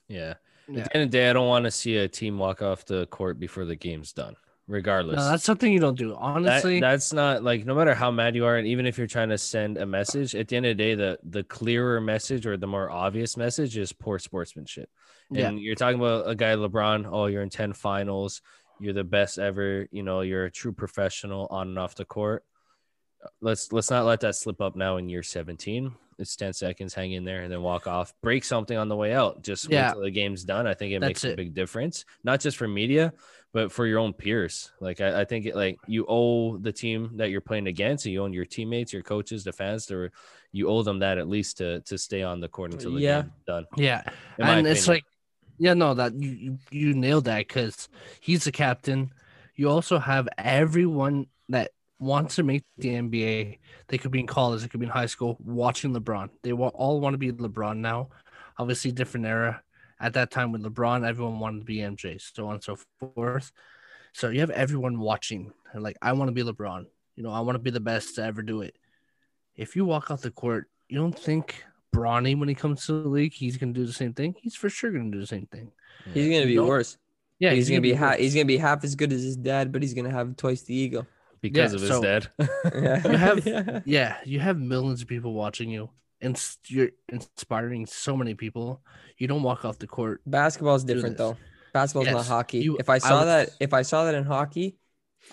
[0.08, 0.36] yeah.
[0.70, 0.82] Yeah.
[0.82, 2.84] At the end of the day, I don't want to see a team walk off
[2.86, 4.36] the court before the game's done,
[4.68, 5.16] regardless.
[5.16, 6.10] No, that's something you don't do.
[6.10, 9.08] That- Honestly, that's not like no matter how mad you are, and even if you're
[9.08, 12.46] trying to send a message, at the end of the day, the the clearer message
[12.46, 14.90] or the more obvious message is poor sportsmanship.
[15.32, 15.48] Yeah.
[15.48, 17.08] And you're talking about a guy LeBron.
[17.10, 18.42] Oh, you're in ten finals.
[18.82, 19.88] You're the best ever.
[19.92, 22.44] You know, you're a true professional on and off the court.
[23.42, 25.92] Let's let's not let that slip up now in year 17.
[26.20, 28.12] It's 10 seconds, hang in there, and then walk off.
[28.24, 29.44] Break something on the way out.
[29.44, 29.90] Just Yeah.
[29.90, 30.66] wait till the game's done.
[30.66, 33.14] I think it makes That's a big difference, not just for media,
[33.54, 34.72] but for your own peers.
[34.80, 38.14] Like I, I think it like you owe the team that you're playing against, and
[38.14, 40.10] you owe your teammates, your coaches, the fans, to
[40.52, 43.22] you owe them that at least to to stay on the court until the Yeah.
[43.22, 43.66] game's done.
[43.78, 44.02] yeah,
[44.40, 45.04] and it's like,
[45.60, 47.90] yeah, no, that you, you nailed that because
[48.22, 49.12] he's the captain.
[49.56, 53.60] You also have everyone that wants to make the NBA.
[53.88, 56.30] They could be in college, they could be in high school, watching LeBron.
[56.44, 58.10] They all want to be LeBron now.
[58.58, 59.62] Obviously, different era.
[60.00, 62.78] At that time with LeBron, everyone wanted to be MJ, so on and so
[63.16, 63.52] forth.
[64.14, 66.86] So you have everyone watching and like, I want to be LeBron.
[67.16, 68.76] You know, I want to be the best to ever do it.
[69.56, 71.64] If you walk off the court, you don't think
[71.96, 74.36] Bronny when he comes to the league, he's gonna do the same thing.
[74.40, 75.72] He's for sure gonna do the same thing.
[76.14, 76.68] He's gonna be Nope.
[76.68, 76.98] worse.
[77.40, 79.82] Yeah, he's, gonna be ha- he's gonna be half as good as his dad, but
[79.82, 81.06] he's gonna have twice the ego.
[81.42, 82.28] Because yeah, of his so- dad.
[82.40, 83.08] Yeah.
[83.12, 83.80] You have- Yeah.
[83.86, 85.90] yeah, you have millions of people watching you,
[86.22, 88.82] and you're inspiring so many people.
[89.18, 90.22] You don't walk off the court.
[90.26, 91.28] Basketball's do different this.
[91.28, 91.38] though.
[91.74, 92.60] Basketball's not Yes, hockey.
[92.60, 94.78] you- if I I saw would- that, if I saw that in hockey,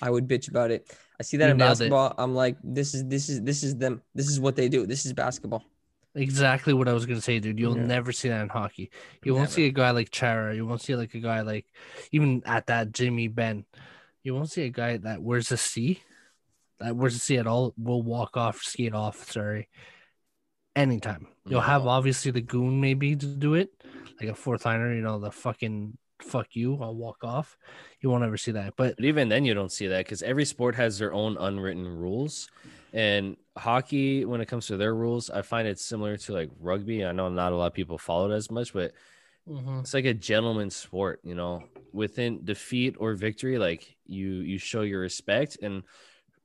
[0.02, 0.90] I would bitch about it.
[1.18, 1.90] I see that in nailed it.
[1.90, 2.14] basketball.
[2.18, 4.02] I'm like, this is this is this is them.
[4.14, 4.86] This is what they do.
[4.86, 5.62] This is basketball.
[6.16, 7.58] Exactly what I was gonna say, dude.
[7.58, 7.86] You'll Yeah.
[7.86, 8.90] never see that in hockey.
[9.24, 10.54] You won't see a guy like Chara.
[10.54, 11.66] You won't see like a guy like
[12.12, 13.64] even at that Jimmy Benn.
[14.24, 16.00] You won't see a guy that wears a C,
[16.80, 17.74] that wears a C at all.
[17.78, 19.30] Will walk off, skate off.
[19.30, 19.68] Sorry,
[20.74, 21.28] anytime.
[21.46, 23.70] You'll have obviously the goon maybe to do it,
[24.20, 24.92] like a fourth liner.
[24.92, 27.56] You know the fucking fuck you, I'll walk off.
[28.00, 28.74] You won't ever see that.
[28.76, 31.86] But But even then, you don't see that because every sport has their own unwritten
[31.86, 32.48] rules.
[32.92, 37.04] And hockey, when it comes to their rules, I find it's similar to like rugby.
[37.04, 38.92] I know not a lot of people follow it as much, but
[39.48, 39.80] mm-hmm.
[39.80, 41.20] it's like a gentleman's sport.
[41.24, 41.64] You know,
[41.94, 45.58] within defeat or victory, like you you show your respect.
[45.62, 45.84] And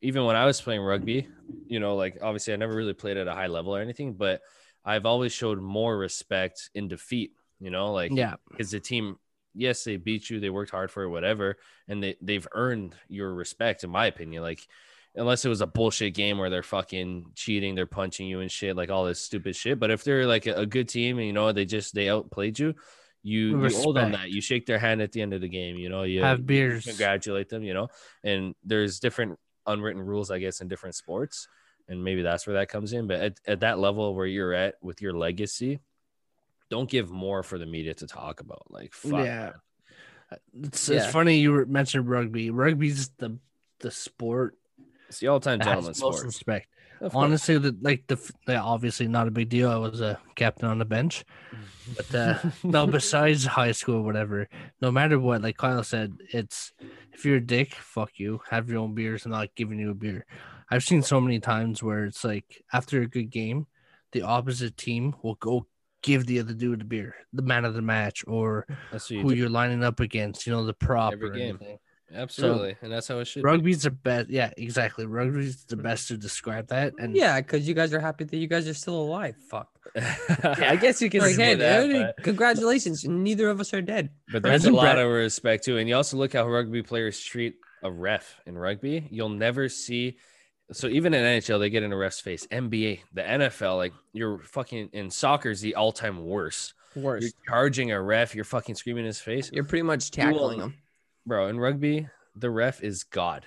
[0.01, 1.27] even when I was playing rugby,
[1.67, 4.41] you know, like obviously I never really played at a high level or anything, but
[4.85, 7.31] I've always showed more respect in defeat.
[7.59, 9.17] You know, like yeah, because the team
[9.55, 13.33] yes they beat you they worked hard for it whatever and they, they've earned your
[13.33, 14.65] respect in my opinion like
[15.15, 18.75] unless it was a bullshit game where they're fucking cheating they're punching you and shit
[18.75, 21.33] like all this stupid shit but if they're like a, a good team and you
[21.33, 22.75] know they just they outplayed you
[23.29, 25.75] you you hold on that you shake their hand at the end of the game
[25.77, 26.85] you know you have you beers.
[26.85, 27.87] congratulate them you know
[28.23, 31.47] and there's different unwritten rules i guess in different sports
[31.87, 34.75] and maybe that's where that comes in but at, at that level where you're at
[34.81, 35.79] with your legacy
[36.69, 39.51] don't give more for the media to talk about like fuck, Yeah.
[40.63, 40.97] It's, Yeah.
[41.03, 42.49] it's funny you were- mentioned rugby.
[42.51, 43.37] Rugby's the
[43.79, 44.55] the sport
[45.07, 46.67] it's the all-time that gentleman sport respect.
[47.13, 49.69] Honestly, the, like the yeah, obviously not a big deal.
[49.69, 51.23] I was a captain on the bench,
[51.95, 52.87] but uh, no.
[52.87, 54.47] Besides high school, whatever.
[54.81, 56.73] No matter what, like Kyle said, it's
[57.13, 58.41] if you're a dick, fuck you.
[58.49, 59.25] Have your own beers.
[59.25, 60.25] I'm not giving you a beer.
[60.69, 63.67] I've seen so many times where it's like after a good game,
[64.11, 65.65] the opposite team will go
[66.01, 68.65] give the other dude a beer, the man of the match, or
[69.09, 70.45] you who do you're lining up against.
[70.45, 71.57] You know, the prop Every or game.
[71.59, 71.77] anything.
[72.13, 74.29] Absolutely and that's how it should Rugby's the best.
[74.29, 75.05] Yeah, exactly.
[75.05, 76.93] Rugby's the best to describe that.
[76.99, 79.35] And Yeah, because you guys are happy that you guys are still alive.
[79.49, 79.69] Fuck.
[79.93, 80.01] be.
[80.43, 83.05] i guess you can Like, say hey, that dude, but, congratulations.
[83.05, 84.09] Neither of us are dead.
[84.31, 87.55] but there's a lot of respect too and you also look how rugby players treat
[87.83, 90.17] a ref in rugby you'll never see
[90.71, 92.45] so even in NHL, they get in a ref's face.
[92.51, 96.75] NBA, the NFL, like you're fucking in soccer is the all-time worst.
[96.95, 97.23] Worse.
[97.23, 99.49] You're charging a ref, you're fucking screaming in his face.
[99.51, 100.75] You're pretty much You will- tackling them.
[101.29, 103.45] Bro in rugby the ref is god.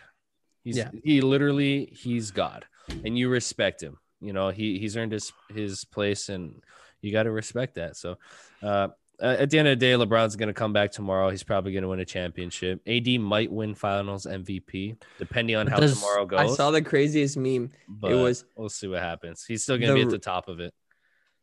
[0.64, 0.91] He's Yeah.
[1.05, 2.64] he literally he's god
[3.05, 6.62] and you respect him you know he he's earned his his place and
[7.01, 8.16] you got to respect that so
[8.62, 8.89] uh
[9.20, 11.83] at the end of the day lebron's going to come back tomorrow he's probably going
[11.83, 12.80] to win a championship.
[12.87, 17.70] AD might win finals mvp depending on how tomorrow goes I saw the craziest meme.
[17.89, 19.45] but was- we'll see what happens.
[19.45, 20.72] He's still going to be at the top of it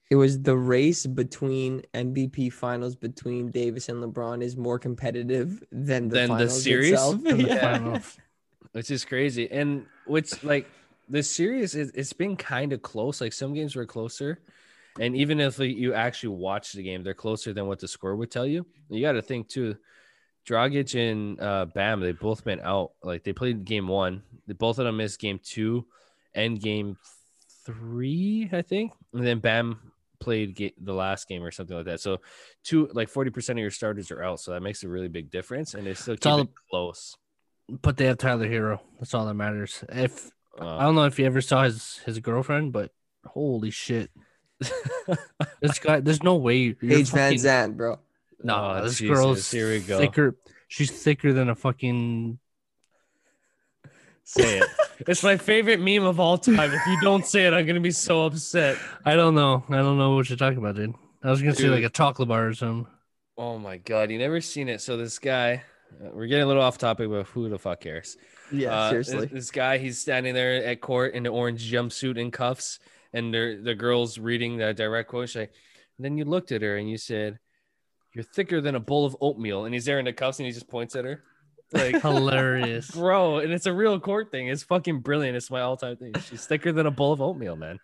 [0.09, 6.09] It was the race between MVP finals between Davis and LeBron is more competitive than
[6.09, 6.91] the Than the finals series?
[6.93, 7.25] itself.
[7.25, 7.99] in the Yeah.
[8.71, 9.49] which is crazy.
[9.51, 10.67] And which like
[11.09, 13.21] the series is it's been kind of close.
[13.21, 14.39] Like some games were closer.
[14.99, 18.15] And even if like, you actually watch the game, they're closer than what the score
[18.15, 18.65] would tell you.
[18.89, 19.77] You got to think too.
[20.47, 22.93] Dragic and uh, Bam, they both been out.
[23.03, 24.23] Like they played game one.
[24.47, 25.85] They both of them missed game two
[26.33, 26.97] and game
[27.65, 28.93] three, I think.
[29.13, 29.79] And then Bam
[30.19, 31.99] played ga- the last game or something like that.
[32.01, 32.17] So
[32.63, 34.39] two like forty percent of your starters are out.
[34.39, 35.73] So that makes a really big difference.
[35.73, 37.15] And they still keep all- it close.
[37.69, 38.79] But they have Tyler Herro.
[38.99, 39.83] That's all that matters.
[39.89, 42.91] If I don't know if you ever saw his his girlfriend, but
[43.25, 44.09] holy shit,
[45.61, 45.99] this guy.
[45.99, 46.57] There's no way.
[46.57, 47.99] You're Van fucking- Zandt, bro.
[48.43, 49.99] No, Oh, this Jesus, girl's here we go.
[49.99, 50.35] thicker.
[50.67, 52.39] She's thicker than a fucking.
[54.31, 54.67] Say it.
[55.07, 56.71] it's my favorite meme of all time.
[56.71, 58.77] If you don't say it, I'm gonna be so upset.
[59.03, 59.63] I don't know.
[59.69, 60.93] I don't know what you're talking about, dude.
[61.23, 62.85] I was gonna say like a chocolate bar or something.
[63.37, 64.81] Oh my god, you never seen it.
[64.81, 65.63] So this guy,
[65.99, 68.17] uh, we're getting a little off topic, but who the fuck cares?
[68.51, 69.35] Yeah, Uh, this- seriously.
[69.35, 72.79] This, guy, he's standing there at court in the orange jumpsuit and cuffs,
[73.13, 75.29] and the the girl's reading the direct quote.
[75.29, 75.53] She's like,
[75.97, 77.39] and then you looked at her and you said,
[78.13, 80.51] "You're thicker than a bowl of oatmeal." And he's there in the cuffs, and he
[80.51, 81.23] just points at her,
[81.73, 82.01] like.
[82.01, 82.91] Hilarious.
[82.91, 84.47] Bro, and it's a real court thing.
[84.47, 85.35] It's fucking brilliant.
[85.37, 86.13] It's my all-time thing.
[86.29, 87.79] She's thicker than a bowl of oatmeal, man.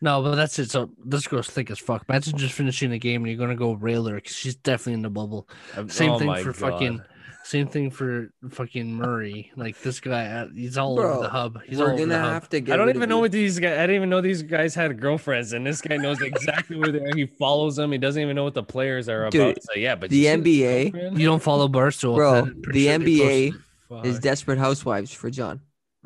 [0.00, 0.68] No, but that's it.
[0.70, 2.04] So this girl's thick as fuck.
[2.08, 5.02] Imagine just finishing the game and you're gonna go rail her because she's definitely in
[5.02, 5.48] the bubble.
[5.86, 6.56] Same Oh thing for God.
[6.56, 7.02] fucking.
[7.44, 9.50] Same thing for fucking Murray.
[9.56, 11.60] Like this guy, uh, he's all Bro, over the hub.
[11.66, 12.48] He's all We're over gonna the hub.
[12.50, 12.74] to get.
[12.74, 13.78] I don't even know what these guys.
[13.78, 17.00] I didn't even know these guys had girlfriends, and this guy knows exactly where they
[17.00, 17.14] are.
[17.16, 17.90] He follows them.
[17.90, 19.62] He doesn't even know what the players are Dude, about.
[19.64, 21.18] So yeah, but the you NBA?
[21.18, 23.52] You don't follow Barstool, Bro, the sure NBA
[23.88, 25.60] post- is Desperate Housewives for John.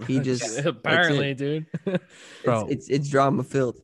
[0.06, 1.66] He just apparently, dude.
[2.44, 2.68] Bro.
[2.68, 3.76] It's, it's it's drama filled.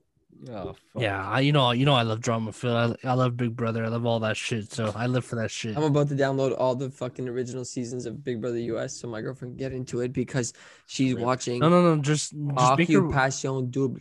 [0.51, 1.03] Oh, fuck.
[1.03, 2.77] Yeah, I, you know, you know, I love drama, Phil.
[2.77, 3.85] I, I love Big Brother.
[3.85, 4.73] I love all that shit.
[4.73, 5.77] So I live for that shit.
[5.77, 9.21] I'm about to download all the fucking original seasons of Big Brother US so my
[9.21, 10.53] girlfriend can get into it because
[10.87, 11.25] she's Really?
[11.25, 12.01] watching No, no, no.
[12.03, 13.99] Just, just make her, Occupation Double.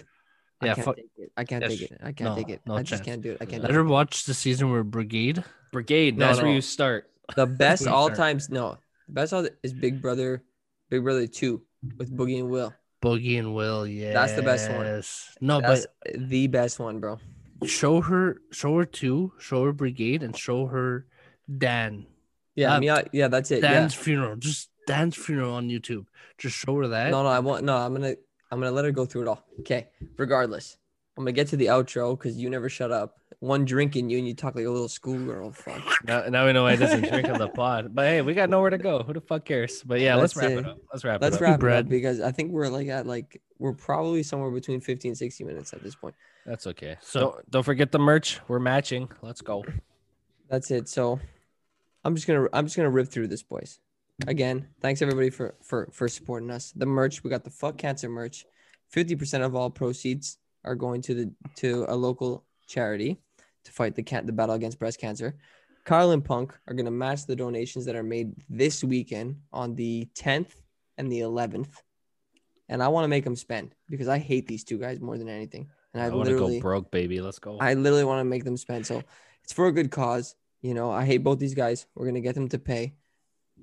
[0.64, 1.32] Yeah, I can't fuck- take it.
[1.38, 1.98] I can't Yes, take it.
[2.04, 2.62] I can't no, take it.
[2.68, 3.06] no I just chance.
[3.06, 3.38] can't do it.
[3.42, 3.62] I can't.
[3.64, 3.86] let do her it.
[3.88, 5.44] watch the season where Brigade.
[5.72, 6.18] Brigade.
[6.18, 7.10] No, That's where you start.
[7.36, 8.18] The best all sorry.
[8.18, 8.50] times.
[8.50, 8.78] No,
[9.08, 10.44] the best all is Big Brother,
[10.90, 11.64] Big Brother Two
[11.98, 12.74] with Boogie and Will.
[13.02, 14.14] Boogie and Will, yeah.
[14.14, 15.04] That's the best one.
[15.42, 17.20] No, That's the best one, bro.
[17.66, 21.06] show her, show her two, show her Brigade, and show her
[21.58, 22.06] Dan.
[22.56, 23.64] Yeah, Uh, Mia, yeah, that's it.
[23.64, 23.74] Yeah.
[23.74, 24.36] Dan's funeral.
[24.36, 26.06] Just Dan's funeral on YouTube.
[26.38, 27.12] Just show her that.
[27.12, 27.76] No, no, I want no.
[27.78, 28.16] I'm gonna
[28.52, 29.44] I'm gonna let her go through it all.
[29.62, 29.88] Okay.
[30.18, 30.78] Regardless,
[31.18, 33.18] I'm gonna get to the outro because you never shut up.
[33.40, 35.52] One drink in you and you talk like a little schoolgirl.
[35.52, 35.82] Fuck.
[36.06, 37.94] Now, now we know why he doesn't drink on the pod.
[37.94, 39.04] But hey, we got nowhere to go.
[39.04, 39.84] Who the fuck cares?
[39.84, 40.60] But yeah, let's That's wrap it.
[40.60, 40.78] it up.
[40.92, 41.22] Let's wrap it up.
[41.22, 41.42] Let's it up.
[41.64, 45.10] wrap it up because I think we're like at like we're probably somewhere between 50
[45.10, 46.16] and 60 minutes at this point.
[46.46, 46.98] That's okay.
[47.02, 48.40] So- So don't, don't forget the merch.
[48.48, 49.10] We're matching.
[49.22, 49.64] Let's go.
[50.50, 50.88] That's it.
[50.90, 51.20] So
[52.06, 53.80] I'm just gonna I'm just gonna rip through this, boys.
[54.28, 56.72] Again, thanks everybody for for for supporting us.
[56.76, 58.46] The merch, we got the fuck cancer merch.
[58.94, 63.18] 50% of all proceeds are going to the to a local charity
[63.66, 65.36] to fight the can the battle against breast cancer.
[65.86, 70.08] Carl and Punk are gonna match the donations that are made this weekend on the
[70.16, 70.52] 10th
[70.98, 71.70] and the 11th.
[72.70, 75.28] And I want to make them spend because I hate these two guys more than
[75.28, 75.68] anything.
[75.94, 77.20] And I, I, want to literally go broke, baby.
[77.20, 77.58] Let's go.
[77.60, 78.86] I literally want to make them spend.
[78.86, 79.04] So
[79.44, 80.36] it's for a good cause.
[80.62, 81.88] You know, I hate both these guys.
[81.96, 82.94] We're gonna get them to pay.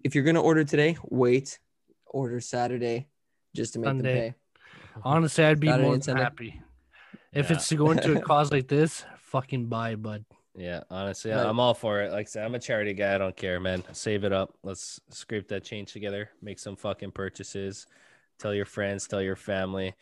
[0.05, 1.59] If you're gonna order today, wait.
[2.07, 3.09] Order Saturday
[3.55, 4.15] just to make Sunday.
[4.15, 4.35] them
[4.95, 5.01] pay.
[5.05, 6.61] Honestly, I'd be Saturday more than happy.
[7.33, 7.57] If Yeah.
[7.57, 10.25] it's to go into a cause like this, fucking buy, bud.
[10.55, 11.45] yeah, honestly, Right.
[11.47, 12.11] I'm all for it.
[12.13, 13.15] Like I said, I'm a charity guy.
[13.15, 13.85] I don't care, man.
[13.93, 14.57] Save it up.
[14.63, 16.31] Let's scrape that change together.
[16.43, 17.87] Make some fucking purchases.
[18.39, 19.07] Tell your friends.
[19.07, 19.95] Tell your family.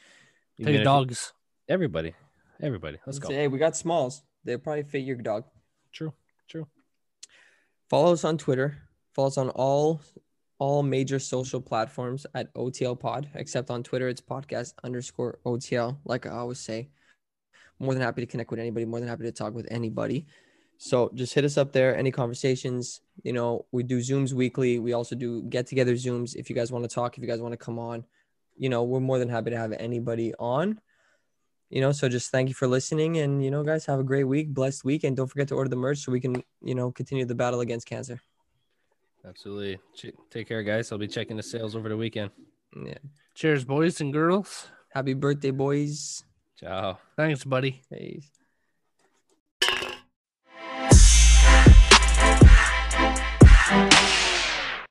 [0.62, 1.32] Tell your if- dogs.
[1.68, 2.14] Everybody.
[2.62, 2.98] Everybody.
[3.06, 3.28] Let's Say, go.
[3.34, 4.22] Hey, we got smalls.
[4.44, 5.44] They'll probably fit your dog.
[5.92, 6.12] True.
[6.48, 6.68] True.
[7.90, 8.78] Follow us on Twitter.
[9.14, 10.00] Follow us on all
[10.58, 15.98] all major social platforms at OTL Pod, except on Twitter, it's podcast underscore OTL.
[16.06, 16.88] Like I always say,
[17.78, 20.26] more than happy to connect with anybody, more than happy to talk with anybody.
[20.78, 21.96] So just hit us up there.
[21.96, 24.78] Any conversations, you know, we do Zooms weekly.
[24.78, 26.34] We also do get together Zooms.
[26.36, 28.04] If you guys want to talk, if you guys want to come on,
[28.56, 30.80] you know, we're more than happy to have anybody on.
[31.70, 33.18] You know, so just thank you for listening.
[33.18, 35.02] And, you know, guys, have a great week, blessed week.
[35.04, 37.60] And don't forget to order the merch so we can, you know, continue the battle
[37.60, 38.20] against cancer.
[39.26, 39.78] Absolutely.
[40.30, 40.92] Take care, guys.
[40.92, 42.30] I'll be checking the sales over the weekend.
[42.84, 42.98] Yeah.
[43.34, 44.68] Cheers, boys and girls.
[44.90, 46.22] Happy birthday, boys.
[46.56, 46.98] Ciao.
[47.16, 47.82] Thanks, buddy.
[47.90, 48.35] Peace.